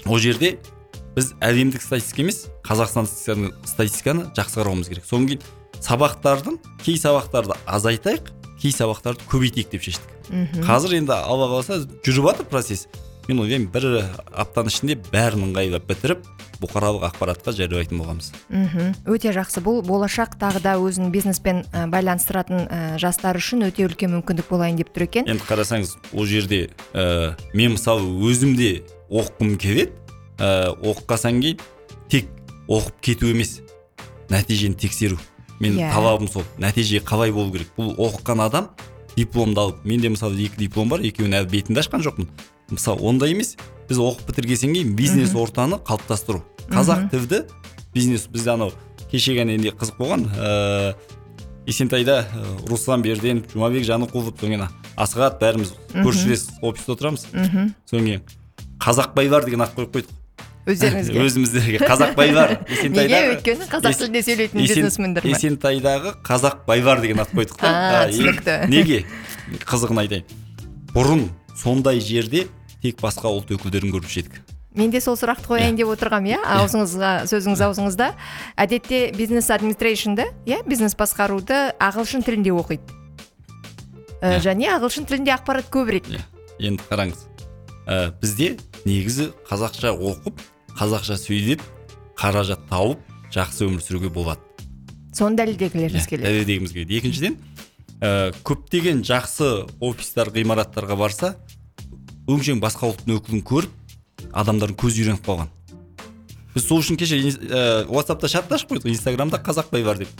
Ол 0.07 0.21
жерде 0.23 0.57
біз 1.17 1.33
әлемдік 1.43 1.83
статистика 1.83 2.23
емес 2.23 2.47
қазақстан 2.65 3.09
статистиканы, 3.11 3.51
статистиканы 3.67 4.29
жақсы 4.37 4.61
қарауымыз 4.63 4.89
керек. 4.93 5.07
Содан 5.09 5.27
кейін 5.29 5.43
сабақтардың 5.83 6.59
кей 6.85 6.97
сабақтарды 7.03 7.59
азайтайық 7.67 8.31
кей 8.63 8.73
сабақтарды 8.73 9.27
көбейтейік 9.31 9.73
деп 9.75 9.83
шештік. 9.83 10.11
Мхм 10.31 10.63
қазір 10.65 10.97
енді 11.01 11.17
алла 11.19 11.51
қаласа 11.51 11.83
жүріп 12.07 12.31
жатыр 12.31 12.47
процесс. 12.47 12.87
Мен 13.29 13.43
ойлаймын 13.43 13.69
бір 13.73 13.87
аптаның 14.33 14.73
ішінде 14.73 14.97
бәрін 15.13 15.47
ыңғайлап 15.49 15.87
бітіріп 15.89 16.25
бұқаралық 16.63 17.05
ақпаратқа 17.09 17.55
жариялайтын 17.57 17.99
болғанбыз 17.99 18.31
мхм. 18.51 18.93
Өте 19.11 19.33
жақсы. 19.35 19.63
Бұл 19.65 19.81
болашақ 19.87 20.37
тағы 20.39 20.63
да 20.63 20.77
өзін 20.79 21.11
бизнеспен 21.15 21.65
ә, 21.73 21.89
байланыстыратын 21.91 22.67
ә, 22.67 22.81
жастар 23.03 23.39
үшін 23.41 23.67
өте 23.67 23.87
үлкен 23.89 24.15
мүмкіндік 24.15 24.47
болайын 24.51 24.79
деп 24.79 24.93
тұр 24.95 25.09
екен. 25.09 25.27
Енді 25.27 25.43
қарасаңыз 25.49 25.97
ол 26.15 26.29
жерде 26.31 26.69
ә, 26.95 27.35
мен 27.55 27.75
мысалы 27.75 28.07
өзім 28.29 28.55
де 28.59 28.71
оқығым 29.11 29.57
келеді 29.59 29.91
ә, 30.39 30.71
оқығаннан 30.79 31.43
кейін 31.43 31.67
тек 32.13 32.31
оқып 32.71 33.03
кету 33.11 33.31
емес 33.33 33.59
нәтижені 34.31 34.79
тексеру. 34.79 35.19
Мен 35.61 35.77
Иә. 35.79 35.93
талабым 35.93 36.29
сол. 36.29 36.43
Нәтиже 36.59 37.03
қалай 37.03 37.31
болу 37.31 37.53
керек? 37.53 37.69
Бұл 37.77 37.95
оқыған 37.95 38.47
адам 38.47 38.71
дипломды 39.17 39.61
алып 39.61 39.85
менде 39.85 40.09
мысалы 40.09 40.39
екі 40.41 40.59
диплом 40.59 40.89
бар 40.89 41.05
екеуін 41.05 41.37
әлі 41.39 41.51
бетінде 41.51 41.83
ашқан 41.83 42.03
жоқпын. 42.03 42.27
Мысалы 42.71 43.03
ондай 43.03 43.33
емес. 43.35 43.57
Біз 43.89 43.99
оқып 43.99 44.31
бітіргеннен 44.31 44.75
кейін 44.77 44.95
бизнес 44.97 45.35
ортаны 45.35 45.81
қалыптастыру. 45.83 46.43
Қазақ 46.71 47.11
тілді 47.11 47.43
бизнес. 47.95 48.29
Бізде 48.31 48.55
анау 48.55 48.73
кеше 49.11 49.35
ғана 49.37 49.57
енді 49.57 49.75
қызық 49.77 49.99
болған 49.99 50.29
ыыы 50.33 50.95
есентайда 51.67 52.25
ә, 52.27 52.47
руслан 52.67 53.03
берден 53.05 53.45
жұмабек 53.53 53.85
жанықұлов 53.87 54.33
содан 54.35 54.51
кейін 54.51 54.65
асхат 54.97 55.37
бәріміз 55.43 55.75
көршілес 55.95 56.49
офиста 56.63 56.97
отырамыз. 56.97 57.27
Мхм. 57.33 57.69
Содан 57.87 58.09
кейін 58.09 58.25
қазақбайлар 58.83 59.45
деген 59.47 59.63
ат 59.63 59.77
қойып 59.77 59.93
қойдық. 59.95 60.19
Өздеріңізге. 60.73 61.23
Өзіміздерге. 61.27 61.79
Қазақбайлар 61.87 62.57
неге? 62.97 63.21
өйткені 63.37 63.69
қазақ 63.71 63.97
тілінде 64.01 64.23
сөйлейтін 64.27 64.63
бизнесмендер 64.63 65.27
ма 65.27 65.37
есентайдағы 65.37 66.15
қазақбайлар 66.27 67.03
деген 67.03 67.23
ат 67.23 67.31
қойдық 67.35 67.59
та. 67.63 68.07
Түсінікті. 68.11 68.59
неге? 68.71 69.05
Қызығын 69.67 70.03
айтайын. 70.03 70.37
Бұрын 70.95 71.25
сондай 71.57 72.01
жерде 72.01 72.47
тек 72.83 73.01
басқа 73.03 73.31
ұлт 73.31 73.51
өкілдерін 73.55 73.93
көруші 73.95 74.25
едік 74.25 74.41
мен 74.75 74.89
де 74.91 75.01
сол 75.05 75.19
сұрақты 75.21 75.45
қояйын 75.51 75.77
деп 75.77 75.91
отырғам 75.93 76.25
иә? 76.25 76.39
Аузыңызға 76.49 77.27
сөзіңіз 77.29 77.61
аузыңызда. 77.67 78.07
Әдетте 78.57 79.13
бизнес 79.13 79.51
администрейшнді 79.53 80.25
иә 80.49 80.63
бизнес 80.65 80.95
басқаруды 80.97 81.75
ағылшын 81.77 82.25
тілінде 82.25 82.55
оқиды. 82.57 82.81
Ә, 84.23 84.39
Иә. 84.39 84.41
және 84.41 84.71
ағылшын 84.73 85.05
тілінде 85.11 85.35
ақпарат 85.37 85.69
көбірек 85.69 86.09
Иә. 86.09 86.23
енді 86.59 86.83
қараңыз. 86.89 87.21
Ә, 87.87 88.13
бізде 88.23 88.57
негізі 88.87 89.33
қазақша 89.51 89.93
оқып 89.93 90.41
қазақша 90.79 91.19
сөйлеп 91.21 91.61
қаражат 92.17 92.65
тауып 92.71 92.99
жақсы 93.35 93.67
өмір 93.69 93.83
сүруге 93.85 94.09
болады. 94.09 94.41
Соны 95.13 95.37
дәлелдегілеріңіз 95.37 96.07
келеді 96.09 96.25
дәлелдегіміз 96.31 96.73
келеді. 96.73 96.97
екіншіден 96.97 97.37
ә, 98.03 98.33
көптеген 98.43 99.05
жақсы 99.07 99.49
офистар 99.81 100.33
ғимараттарға 100.35 100.97
барса 100.99 101.35
өңшең 102.31 102.61
басқа 102.63 102.91
ұлттың 102.91 103.19
өкілін 103.21 103.45
көріп 103.47 104.33
адамдардың 104.33 104.79
көзі 104.79 105.05
үйреніп 105.05 105.27
қалған. 105.27 105.51
Біз 106.53 106.67
сол 106.67 106.83
үшін 106.83 106.99
кеше 107.01 107.19
ә, 107.19 107.87
ватсапта 107.89 108.29
чатты 108.29 108.59
ашып 108.59 108.75
қойдық 108.75 108.91
инстаграмда 108.93 109.41
қазақбай 109.43 109.85
бар 109.87 110.03
деп. 110.03 110.11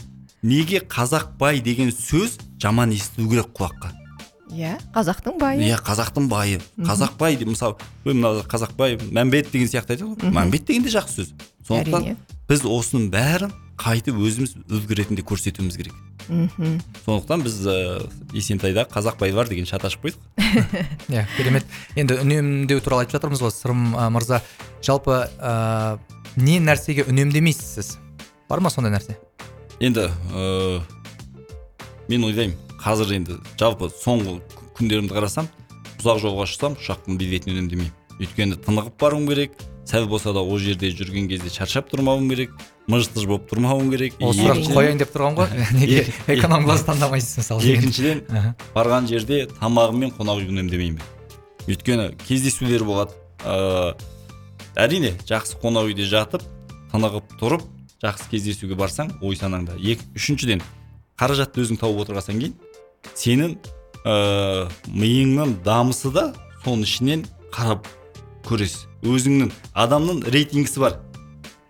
Неге 0.43 0.79
қазақбай 0.79 1.61
деген 1.63 1.91
сөз 1.93 2.39
жаман 2.61 2.91
естілу 2.95 3.29
керек 3.29 3.51
құлаққа? 3.55 3.93
Иә 4.53 4.77
қазақтың 4.93 5.39
байы. 5.41 5.63
Иә 5.65 5.79
қазақтың 5.81 6.27
байы. 6.29 6.59
Қазақбай 6.77 7.37
деп 7.39 7.49
мысалы 7.53 7.77
ой 8.05 8.13
мына 8.13 8.43
қазақбай 8.45 8.99
мәмбет 9.01 9.49
деген 9.51 9.69
сияқты 9.71 9.95
айтады 9.95 10.11
ғой. 10.13 10.33
Мәмбет 10.35 10.67
деген 10.67 10.83
де 10.83 10.93
жақсы 10.93 11.23
сөз. 11.23 11.33
Сондықтан 11.67 12.03
Әрине. 12.03 12.17
біз 12.49 12.65
осының 12.67 13.07
бәрін 13.13 13.53
қайтып 13.79 14.19
өзіміз 14.19 14.57
үлгі 14.69 14.99
ретінде 14.99 15.23
көрсетуіміз 15.25 15.77
керек. 15.79 15.95
Мхм. 16.27 16.79
Сондықтан 17.05 17.43
біз 17.43 17.57
ә, 17.67 17.75
есентайда 18.33 18.85
қазақбай 18.91 19.33
бар 19.35 19.49
деген 19.49 19.65
чат 19.65 19.85
ашып 19.85 20.05
қойдық. 20.05 20.19
Иә 21.13 21.25
керемет. 21.37 21.65
Енді 21.95 22.19
үнемдеу 22.23 22.81
туралы 22.83 23.05
айтып 23.05 23.17
жатырмыз 23.17 23.43
ғой 23.43 23.53
сырым 23.55 23.95
ә, 23.95 24.09
мырза. 24.13 24.41
Жалпы 24.83 25.25
ә, 25.39 25.99
не 26.35 26.59
нәрсеге 26.59 27.07
үнемдемейсіз? 27.09 27.73
Сіз 27.75 27.97
бар 28.49 28.63
ма 28.63 28.71
сондай 28.73 28.93
нәрсе? 28.93 29.17
Енді 29.83 30.07
ә, 30.09 30.81
мен 32.09 32.29
ойлаймын 32.29 32.57
қазір 32.83 33.15
енді 33.17 33.39
жалпы 33.59 33.91
соңғы 33.91 34.39
күндерімді 34.77 35.15
қарасам 35.15 35.49
ұзақ 36.01 36.23
жолға 36.23 36.47
шықсам 36.49 36.79
ұшақтың 36.79 37.19
билетін 37.19 37.55
үнемдемеймін. 37.55 37.93
Өйткені 38.19 38.57
тынығып 38.61 38.97
баруым 38.99 39.27
керек 39.29 39.55
сәл 39.85 40.07
болса 40.07 40.33
да 40.33 40.41
ол 40.41 40.59
жерде 40.59 40.89
жүрген 40.95 41.27
кезде 41.31 41.51
шаршап 41.51 41.89
тұрмауым 41.91 42.29
керек 42.31 42.53
мыж 42.87 43.09
тыж 43.13 43.27
болып 43.27 43.49
тұрмауым 43.51 43.91
керек. 43.91 44.15
Осы 44.23 44.43
сұрақты 44.43 44.73
қояйын 44.75 45.01
деп 45.01 45.11
тұрған 45.13 45.37
ғой. 45.37 45.51
Неге 45.79 46.05
эконом 46.31 46.65
класс 46.67 46.85
таңдамайсыз 46.87 47.41
мысалы 47.41 47.67
екіншіден 47.73 48.23
барған 48.75 49.07
жерде 49.11 49.45
тамағым 49.59 50.03
мен 50.03 50.13
қонақ 50.15 50.43
үй 50.43 50.49
үнемдемеймін. 50.51 51.03
Өйткені 51.67 52.09
кездесулер 52.27 52.83
болады. 52.87 53.15
Ыыы 53.43 53.93
әрине 54.79 55.13
жақсы 55.27 55.59
қонақ 55.61 55.91
үйде 55.91 56.07
жатып 56.09 56.43
тынығып 56.91 57.37
тұрып 57.39 57.65
жақсы 58.03 58.29
кездесуге 58.31 58.75
барсаң 58.79 59.13
ой 59.21 59.37
санаңда. 59.39 59.77
Екі 59.79 60.07
үшіншіден 60.17 60.63
қаражатты 61.19 61.63
өзің 61.63 61.79
тауып 61.81 62.03
отырғаннан 62.03 62.39
кейін 62.41 62.55
сенің 63.15 63.57
ыыы 64.03 64.67
миыңның 64.91 65.59
дамысы 65.63 66.11
да 66.15 66.31
соның 66.63 66.87
ішінен 66.87 67.27
қарап 67.53 67.87
көресіз. 68.47 68.87
Өзіңнің 69.03 69.51
адамның 69.73 70.23
рейтингісі 70.33 70.83
бар. 70.83 70.99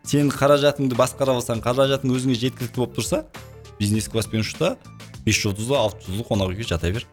Сен 0.03 0.29
қаражатыңды 0.33 0.97
басқара 0.99 1.37
алсаң 1.37 1.61
қаражатың 1.63 2.11
өзіңе 2.13 2.35
жеткілікті 2.35 2.75
болып 2.75 2.97
тұрса 2.97 3.23
бизнес 3.79 4.09
класспен 4.11 4.43
ұшта 4.43 4.75
бес 5.25 5.39
жұлдызды 5.39 5.77
алты 5.79 6.03
жұлдызды 6.07 6.27
қонақ 6.27 6.51
үйге 6.51 6.67
жата 6.67 6.91
бер. 6.91 7.07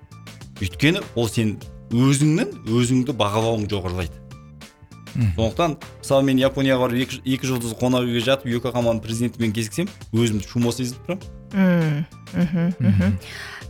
Өйткені 0.60 1.04
ол 1.14 1.28
сен 1.30 1.56
өзіңнің 1.94 2.66
өзіңді 2.66 3.14
бағалауың 3.16 3.68
жоғарылайды. 3.70 4.18
Сондықтан 5.14 5.76
мысалы 6.00 6.26
мен 6.26 6.38
японияға 6.38 6.86
барып 6.86 7.04
екі, 7.06 7.20
екі 7.24 7.48
жұлдызды 7.50 7.78
қонақ 7.80 8.06
үйге 8.06 8.24
жатып 8.26 8.50
йокохаманың 8.52 9.02
президентімен 9.02 9.54
кездессем 9.54 9.88
өзімді 10.14 10.46
чумо 10.46 10.74
сезініп 10.74 11.06
тұрамын. 11.06 11.39
Мхм, 11.52 12.72
мхм. 12.78 13.16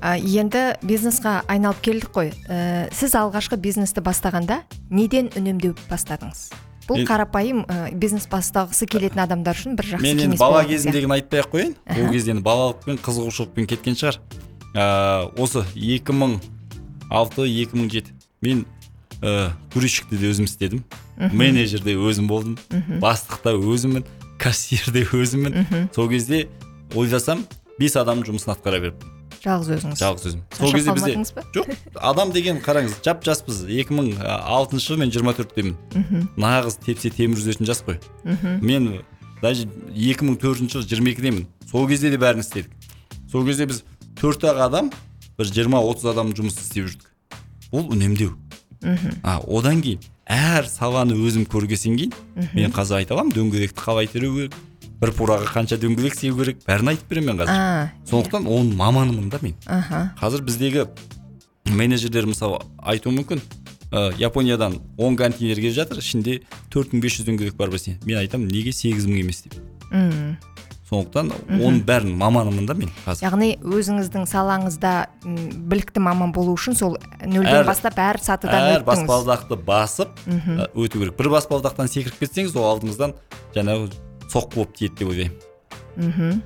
Енді 0.01 0.63
бизнесқа 0.83 1.43
айналып 1.49 1.81
келдік 1.85 2.11
қой. 2.15 2.33
Ә, 2.49 2.89
сіз 2.93 3.15
алғашқы 3.21 3.57
бизнесті 3.61 4.01
бастағанда 4.05 4.63
неден 4.91 5.29
үнемдеу 5.37 5.75
бастадыңыз? 5.91 6.51
Бұл 6.89 7.05
қарапайым 7.07 7.63
ә, 7.69 7.93
бизнес 7.95 8.27
бастағысы 8.31 8.89
келетін 8.91 9.21
адамдар 9.23 9.59
үшін 9.61 9.77
бір 9.79 9.93
жақсы 9.93 10.03
мен 10.03 10.23
енді 10.25 10.41
бала 10.41 10.65
кезіндегіні 10.67 11.19
айтпай 11.19 11.45
ақ 11.45 11.53
қояйын. 11.53 11.75
Ол 11.87 12.09
кезде 12.15 12.33
енді 12.35 12.45
балалықпен 12.49 12.99
қызығушылықпен 13.05 13.69
кеткен 13.71 13.99
шығар. 14.01 14.19
Ыыы 14.73 15.31
осы 15.45 15.63
2006 15.77 16.41
2007 17.45 18.11
мен 18.41 18.65
ыыы 19.21 19.53
грузчикті 19.75 20.17
де 20.17 20.33
өзім 20.33 20.49
істедім. 20.49 20.83
Менеджер 21.21 21.85
де 21.85 21.95
өзім 21.95 22.27
болдым. 22.31 22.57
Бастық 23.05 23.45
та 23.45 23.53
өзіммін 23.53 24.09
кассир 24.41 24.89
де 24.91 25.05
өзіммін 25.05 25.91
сол 25.95 26.09
кезде 26.09 26.49
ойласам 26.97 27.45
бес 27.81 27.97
адамның 27.97 28.29
жұмысын 28.29 28.53
атқара 28.55 28.81
беріппін. 28.85 29.17
Жалғыз 29.41 29.71
өзіңіз. 29.79 30.01
Жалғыз 30.03 30.25
өзім. 30.29 30.41
Сол 30.53 30.73
кезде 30.75 30.93
бізде 30.93 31.45
жоқ 31.57 31.71
адам 31.97 32.33
деген 32.35 32.59
қараңыз 32.61 32.99
жап 33.05 33.23
жаспыз. 33.25 33.63
2006 33.73 34.83
жылы 34.85 34.99
мен 35.01 35.13
24-темін 35.15 35.77
мхм, 35.95 36.27
нағыз 36.37 36.77
тепсе 36.85 37.09
темір 37.15 37.41
үзетін 37.41 37.65
жас 37.71 37.81
қой. 37.87 37.97
Мхм. 38.25 38.59
мен 38.61 38.91
даже 39.41 39.65
2004 39.97 40.69
жылы 40.69 40.85
22-демін 40.85 41.47
сол 41.71 41.89
кезде 41.89 42.11
де 42.13 42.21
бәрін 42.21 42.45
істедік. 42.45 42.69
Сол 43.33 43.47
кезде 43.49 43.65
біз 43.71 43.81
төрт 44.21 44.45
ақ 44.45 44.61
адам 44.67 44.93
бір 45.39 45.49
20-30 45.49 46.11
адам 46.13 46.35
жұмыс 46.37 46.61
істеп 46.61 46.91
жүрдік. 46.91 47.09
Бұл 47.73 47.89
үнемдеу. 47.97 48.37
А 49.23 49.39
одан 49.47 49.83
кейін 49.83 50.01
әр 50.31 50.67
саланы 50.71 51.15
өзім 51.19 51.47
көргесен 51.51 51.97
кейін 51.99 52.13
мен 52.55 52.73
қазір 52.73 53.01
айта 53.03 53.15
аламын 53.15 53.35
дөңгелекті 53.35 53.81
қалай 53.83 54.09
теру 54.09 54.33
керек 54.37 54.55
бір 55.01 55.13
пураға 55.17 55.49
қанша 55.55 55.79
дөңгелек 55.81 56.15
себу 56.17 56.43
керек 56.43 56.61
бәрін 56.67 56.93
айтып 56.93 57.09
беремін 57.11 57.33
мен 57.33 57.41
қазір. 57.41 57.55
Сондықтан 58.11 58.45
оның 58.45 58.75
маманымын 58.77 59.31
да 59.33 59.39
мен. 59.43 59.55
Аха. 59.67 60.13
Қазір 60.21 60.45
біздегі 60.45 60.87
менеджерлер 61.73 62.27
мысалы 62.29 62.61
айтуы 62.79 63.15
мүмкін 63.17 63.41
ә, 63.93 64.13
япониядан 64.21 64.77
10 64.99 65.17
контейнер 65.17 65.57
келіп 65.61 65.75
жатыр 65.77 66.03
ішінде 66.03 66.41
4500 66.75 67.27
дөңгелек 67.31 67.57
бар 67.57 67.73
бәсе 67.73 67.97
мен 68.05 68.21
айтамын 68.21 68.49
неге 68.53 68.73
8000 68.73 69.21
емес 69.23 69.43
деп. 69.47 69.57
М. 69.93 70.37
сондықтан 70.91 71.31
оның 71.49 71.81
бәрін 71.87 72.15
маманымын 72.19 72.67
да 72.67 72.75
мен 72.75 72.91
қазір. 73.07 73.23
Яғни 73.29 73.51
өзіңіздің 73.63 74.27
салаңызда 74.27 74.93
білікті 75.71 76.03
маман 76.03 76.33
болу 76.35 76.57
үшін 76.59 76.75
сол 76.77 76.97
нөлден 77.23 77.61
Әр- 77.63 77.67
бастап 77.69 77.99
әр 78.03 78.19
сатыдан 78.21 78.67
әр 78.75 78.85
баспалдақты 78.85 79.57
басып 79.65 80.09
өту 80.75 80.99
керек. 80.99 81.17
бір 81.17 81.31
баспалдақтан 81.37 81.89
секіріп 81.89 82.19
кетсеңіз 82.25 82.57
ол 82.59 82.67
алдыңыздан 82.75 83.15
жаңағы 83.55 83.93
соққы 84.31 84.55
болып 84.55 84.75
тиеді 84.77 84.95
деп 84.99 85.09
ойлаймын. 85.09 85.37
Мхм 85.97 86.43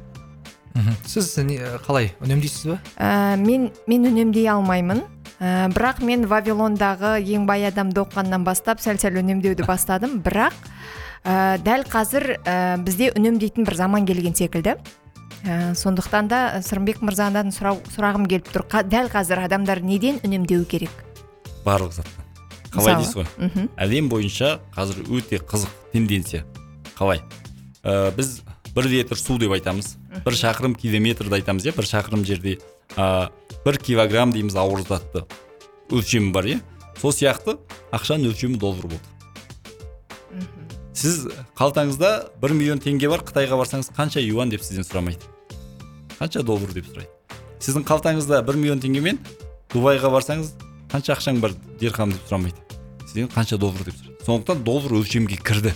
Мхм. 0.74 0.94
сіз 1.06 1.36
не- 1.44 1.60
қалай 1.86 2.10
үнемдейсіз 2.20 2.66
ба? 2.72 2.78
Ә, 2.98 3.36
мен 3.38 3.70
мен 3.86 4.04
үнемдей 4.10 4.48
алмаймын. 4.50 5.04
Ә, 5.40 5.68
бірақ 5.72 6.02
мен 6.02 6.26
вавилондағы 6.26 7.20
ең 7.22 7.46
бай 7.46 7.64
адамды 7.70 8.00
оқығаннан 8.02 8.44
бастап 8.44 8.80
сәл 8.80 8.96
сәл 8.98 9.14
үнемдеуді 9.22 9.64
бастадым. 9.66 10.20
Бірақ 10.22 10.52
ә, 11.24 11.58
дәл 11.64 11.84
қазір 11.88 12.36
ә, 12.44 12.76
бізде 12.84 13.10
үнемдейтін 13.16 13.64
бір 13.66 13.76
заман 13.76 14.06
келген 14.06 14.34
секілді. 14.36 14.76
Ә, 15.44 15.74
сондықтан 15.76 16.28
да 16.28 16.62
сырымбек 16.64 17.02
мырзадан 17.04 17.50
сұрау, 17.52 17.80
сұрағым 17.92 18.28
келіп 18.30 18.48
тұр. 18.52 18.64
Қа- 18.68 18.84
дәл 18.88 19.10
қазір 19.12 19.42
адамдар 19.44 19.82
неден 19.84 20.20
үнемдеу 20.24 20.64
керек? 20.64 20.92
Барлық 21.64 21.92
заттан 21.92 22.24
қалай 22.74 22.96
дейсіз 22.98 23.14
ғой? 23.20 23.68
Әлем 23.76 24.08
бойынша 24.08 24.58
қазір 24.74 25.04
өте 25.12 25.38
қызық 25.38 25.70
тенденция. 25.92 26.44
Қалай? 26.98 27.20
Ә, 27.84 28.10
біз 28.16 28.42
бір 28.74 28.88
литр 28.90 29.16
су 29.20 29.38
деп 29.38 29.52
айтамыз. 29.54 29.96
Бір 30.24 30.34
шақырым 30.38 30.74
километрді 30.74 31.38
айтамыз 31.38 31.68
иә? 31.68 31.74
Бір 31.76 31.86
шақырым 31.86 32.24
жерде 32.24 32.58
ә, 32.96 33.28
бір 33.64 33.78
килограмм 33.78 34.32
дейміз 34.32 34.56
ауыр 34.56 34.82
затты 34.88 35.24
өлшемі 35.90 36.32
бар 36.32 36.48
иә? 36.50 36.60
Сол 36.98 37.12
сияқты 37.12 37.58
ақшаның 37.92 38.32
өлшемі 38.32 38.58
доллар 38.58 38.88
болды. 38.88 39.13
Сіз 40.94 41.26
қалтаңызда 41.58 42.10
бір 42.42 42.54
миллион 42.54 42.80
теңге 42.82 43.10
бар 43.10 43.24
қытайға 43.26 43.58
барсаңыз 43.58 43.90
қанша 43.96 44.22
юан 44.22 44.52
деп 44.52 44.62
сізден 44.62 44.86
сұрамайды. 44.86 45.26
Қанша 46.20 46.44
доллар 46.46 46.70
деп 46.74 46.86
сұрайды. 46.86 47.10
Сіздің 47.58 47.86
қалтаңызда 47.88 48.42
бір 48.46 48.58
миллион 48.60 48.82
теңгемен 48.82 49.18
дубайға 49.74 50.12
барсаңыз 50.14 50.52
қанша 50.92 51.16
ақшаң 51.16 51.40
бар 51.42 51.56
дирхам 51.80 52.14
деп 52.14 52.22
сұрамайды. 52.28 52.62
Сізден 53.08 53.30
қанша 53.34 53.58
доллар 53.58 53.82
деп 53.82 53.98
сұрайды. 53.98 54.20
Сондықтан 54.24 54.62
доллар 54.64 54.94
өлшемге 55.00 55.40
кірді. 55.42 55.74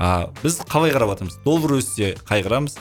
А 0.00 0.30
біз 0.40 0.62
қалай 0.64 0.94
қарап 0.94 1.12
жатырмыз? 1.12 1.36
Доллар 1.44 1.76
өссе 1.76 2.14
қайғырамыз? 2.24 2.78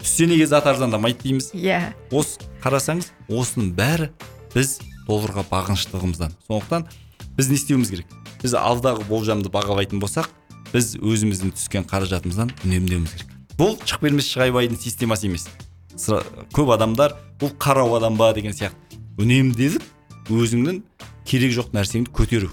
Түссе 0.00 0.26
неге 0.26 0.46
зат 0.48 0.64
арзандамайды 0.66 1.20
дейміз? 1.20 1.50
Иә. 1.52 1.92
Осы 2.12 2.40
қарасаңыз 2.64 3.10
осының 3.28 3.74
бәрі 3.76 4.08
біз 4.54 4.78
долларға 5.04 5.44
бағыныштылығымыздан 5.50 6.32
сондықтан 6.48 6.88
біз 7.36 7.50
не 7.52 7.58
істеуіміз 7.60 7.92
керек? 7.92 8.16
Біз 8.40 8.56
алдағы 8.56 9.04
болжамды 9.08 9.52
бағалайтын 9.52 10.00
болсақ 10.00 10.30
біз 10.74 10.96
өзіміздің 10.98 11.52
түскен 11.54 11.86
қаражатымыздан 11.86 12.50
үнемдеуіміз 12.66 13.12
керек. 13.14 13.30
Бұл 13.54 13.76
шық 13.86 14.02
бермес 14.02 14.26
шығайбайдың 14.32 14.80
системасы 14.82 15.28
емес. 15.28 15.46
Sıра- 15.94 16.24
көп 16.52 16.72
адамдар 16.74 17.14
бұл 17.38 17.52
қарау 17.54 17.94
адам 17.96 18.16
ба? 18.18 18.32
деген 18.34 18.52
сияқты. 18.52 18.98
Үнемделіп 19.18 19.82
өзіңнің 20.34 20.82
керек 21.24 21.52
жоқ 21.54 21.70
нәрсеңді 21.76 22.10
көтеру. 22.10 22.50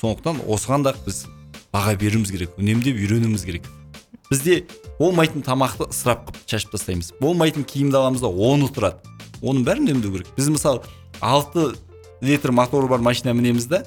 Сондықтан 0.00 0.40
осыған 0.48 0.84
да 0.86 0.94
біз 1.04 1.26
баға 1.74 1.92
беруіміз 2.00 2.30
керек 2.32 2.56
үнемдеп 2.56 2.96
үйренуіміз 2.96 3.44
керек. 3.44 3.68
Бізде 4.30 4.64
болмайтын 4.98 5.42
тамақты 5.44 5.90
ысырап 5.92 6.30
қылып 6.30 6.48
шашып 6.48 6.72
тастаймыз. 6.72 7.12
Болмайтын 7.20 7.64
киімді 7.64 7.96
аламыз 8.00 8.20
да 8.24 8.28
оны 8.32 8.68
тұрады. 8.72 9.04
Оның 9.42 9.64
бәрін 9.68 9.88
үнемдеу 9.88 10.12
керек. 10.16 10.32
Біз 10.36 10.48
мысалы 10.48 10.80
алты 11.20 11.74
литр 12.20 12.50
моторы 12.52 12.88
бар 12.88 13.00
машина 13.04 13.32
мінеміз 13.34 13.66
да 13.68 13.84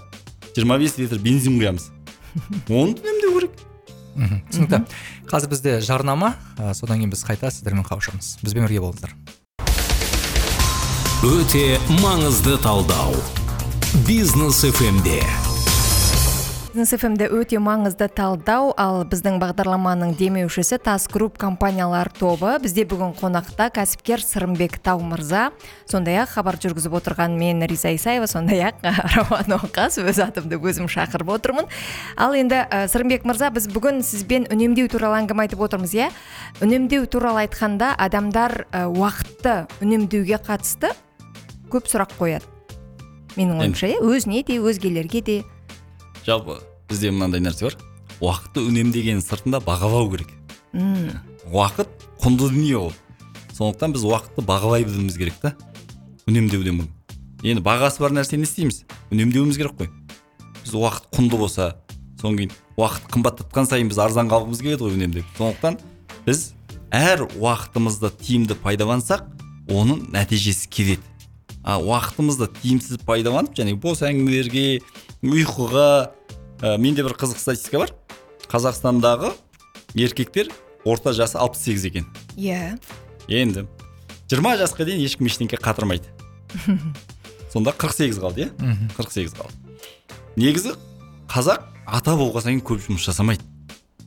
25 0.56 0.98
литр 1.00 1.18
бензин 1.18 1.60
құямыз. 1.60 1.90
Оны 2.70 2.96
мхм. 4.16 4.42
түсінікті. 4.52 4.82
Қазір 5.32 5.50
бізде 5.54 5.78
жарнама. 5.82 6.36
Ә, 6.58 6.74
содан 6.74 7.00
кейін 7.02 7.12
біз 7.14 7.24
қайта 7.28 7.52
сіздермен 7.52 7.86
қауышамыз. 7.88 8.38
Бізбен 8.44 8.68
бірге 8.68 8.82
болыңыздар. 8.84 9.16
Өте 11.22 11.78
маңызды 12.02 12.58
талдау. 12.64 13.16
Бизнес 14.08 14.64
фмде 14.74 15.22
бизнес 16.72 16.94
фмде 16.96 17.28
өте 17.28 17.60
маңызды 17.60 18.08
талдау. 18.16 18.70
Ал 18.80 19.02
біздің 19.10 19.42
бағдарламаның 19.42 20.14
демеушісі 20.16 20.78
тас 20.80 21.08
групп 21.12 21.38
компаниялар 21.38 22.08
тобы. 22.16 22.54
Бізде 22.64 22.86
бүгін 22.88 23.12
қонақта 23.20 23.68
кәсіпкер 23.76 24.24
сырымбек 24.24 24.78
тау 24.80 25.02
мырза 25.04 25.50
сондай 25.90 26.22
ақ 26.22 26.38
хабар 26.38 26.56
жүргізіп 26.64 26.96
отырған 27.02 27.36
мен 27.36 27.66
риза 27.68 27.92
исаева 27.92 28.28
сондай 28.32 28.64
ақ 28.70 28.80
рауан 28.88 29.58
оқас. 29.58 30.00
Өз 30.00 30.22
атымды 30.24 30.56
өзім 30.56 30.88
шақырып 30.88 31.34
отырмын. 31.36 31.68
Ал 32.16 32.36
енді 32.40 32.64
ә, 32.64 32.88
сырымбек 32.88 33.28
мырза 33.28 33.52
біз 33.52 33.68
бүгін 33.68 34.00
сізбен 34.06 34.48
үнемдеу 34.48 34.88
туралы 34.92 35.20
әңгіме 35.26 35.50
айтып 35.50 35.66
отырмыз 35.68 35.96
иә? 35.98 36.12
Үнемдеу 36.64 37.04
туралы 37.12 37.48
айтқанда 37.48 37.98
адамдар 38.00 38.66
ә, 38.72 38.88
уақытты 38.88 39.68
үнемдеуге 39.84 40.40
қатысты 40.40 40.96
көп 41.68 41.92
сұрақ 41.92 42.16
қояды. 42.16 42.48
Менің 43.36 43.60
ойымша 43.60 43.88
иә? 43.92 44.04
Өзіне 44.04 44.44
де 44.48 44.60
өзгелерге 44.60 45.22
де. 45.24 45.42
Жалпы 46.26 46.60
бізде 46.90 47.12
мынандай 47.12 47.42
нәрсе 47.44 47.70
бар. 47.70 47.78
Уақытты 48.22 48.62
үнемдегеннің 48.68 49.24
сыртында 49.26 49.62
бағалау 49.66 50.10
керек. 50.12 50.30
Мм, 50.74 51.16
уақыт 51.52 51.90
құнды 52.22 52.50
дүние 52.52 52.78
ол. 52.78 52.94
Сондықтан 53.58 53.96
біз 53.96 54.06
уақытты 54.06 54.46
бағалай 54.46 54.86
білуіміз 54.86 55.18
керек 55.18 55.40
та. 55.42 55.56
Үнемдеуден 56.30 56.82
бұрын. 56.82 56.92
Енді 57.42 57.64
бағасы 57.66 58.04
бар 58.04 58.14
нәрсені 58.14 58.44
не 58.44 58.50
істейміз? 58.50 58.84
Үнемдеуіміз 59.10 59.58
керек 59.58 59.78
қой. 59.80 59.90
Біз 60.62 60.76
уақыт 60.78 61.10
құнды 61.16 61.40
болса 61.42 61.72
содан 62.22 62.38
кейін 62.38 62.54
уақыт 62.78 63.10
қымбаттатқан 63.12 63.70
сайын 63.70 63.90
біз 63.90 64.00
арзанға 64.06 64.38
алғымыз 64.38 64.62
келеді 64.62 64.86
ғой 64.86 64.98
үнемдеп. 65.00 65.26
Сондықтан 65.40 65.80
біз 66.28 66.52
әр 66.94 67.26
уақытымызды 67.40 68.12
тиімді 68.22 68.58
пайдалансақ 68.62 69.26
оның 69.72 70.06
нәтижесі 70.14 70.70
келеді. 70.70 71.02
А 71.64 71.80
уақытымызды 71.82 72.50
тиімсіз 72.62 73.02
пайдаланып 73.06 73.58
және 73.58 73.76
бос 73.78 74.02
әңгімелерге 74.06 74.82
ұйқыға 75.22 75.90
ә, 76.62 76.78
менде 76.78 77.04
бір 77.04 77.16
қызық 77.20 77.42
статистика 77.42 77.82
бар. 77.84 77.94
Қазақстандағы 78.52 79.34
еркектер 79.96 80.52
орта 80.86 81.14
жасы 81.14 81.38
68 81.38 81.86
екен. 81.90 82.08
Иә. 82.38 82.78
Енді 83.28 83.66
20 84.32 84.62
жасқа 84.62 84.86
дейін 84.88 85.04
ешкім 85.04 85.28
ештеңке 85.28 85.60
қатырмайды. 85.60 86.08
Сонда 87.52 87.74
48 87.74 88.20
қалды 88.22 88.46
иә? 88.46 88.52
Мхм. 88.60 88.92
48 88.98 89.36
қалды. 89.36 89.54
Негізі 90.40 90.76
қазақ 91.32 91.66
ата 91.88 92.16
болған 92.16 92.46
сайын 92.46 92.62
көп 92.64 92.80
жұмыс 92.86 93.04
жасамайды. 93.08 93.44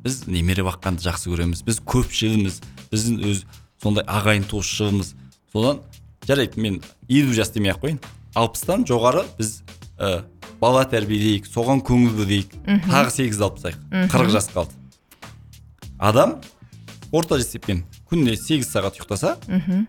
Біз 0.04 0.24
немере 0.28 0.64
баққанды 0.64 1.04
жақсы 1.04 1.30
көреміз 1.32 1.62
біз 1.64 1.80
көпшілміз 1.84 2.60
біздің 2.92 3.20
өз 3.30 3.44
сондай 3.82 4.04
ағайын 4.08 4.44
туысшымыз 4.48 5.14
содан 5.52 5.80
жарайды 6.28 6.60
мен 6.60 6.80
елу 7.08 7.32
жас 7.36 7.50
демей 7.52 7.72
ақ 7.72 7.82
қояйын. 7.84 8.00
алпыстан 8.34 8.84
жоғары 8.88 9.24
біз 9.38 9.62
ә, 9.98 10.24
бала 10.60 10.84
тәрбиелейік 10.88 11.46
соған 11.48 11.82
көңіл 11.84 12.14
бөлейік 12.18 12.54
тағы 12.88 13.10
сегіз 13.14 13.40
алып 13.40 13.58
тастайық 13.60 14.10
қырық 14.12 14.30
жас 14.34 14.48
қалды. 14.52 14.74
Адам 15.98 16.36
орта 17.12 17.38
есеппен 17.38 17.84
күніне 18.10 18.36
сегіз 18.38 18.68
сағат 18.70 18.98
ұйықтаса 18.98 19.36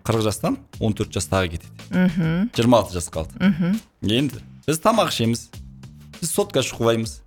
қырық 0.06 0.26
жастан 0.26 0.58
14 0.80 1.14
жастағы 1.16 1.56
кетеді. 1.56 1.72
Мхм. 1.92 2.50
26 2.56 2.94
жас 2.94 3.10
қалды. 3.14 3.36
Мхм. 3.40 3.80
Енді 4.04 4.42
біз 4.68 4.80
тамақ 4.82 5.12
ішеміз 5.14 5.48
біз 6.22 6.32
сотка 6.32 6.64
шұқылаймыз 6.66 7.20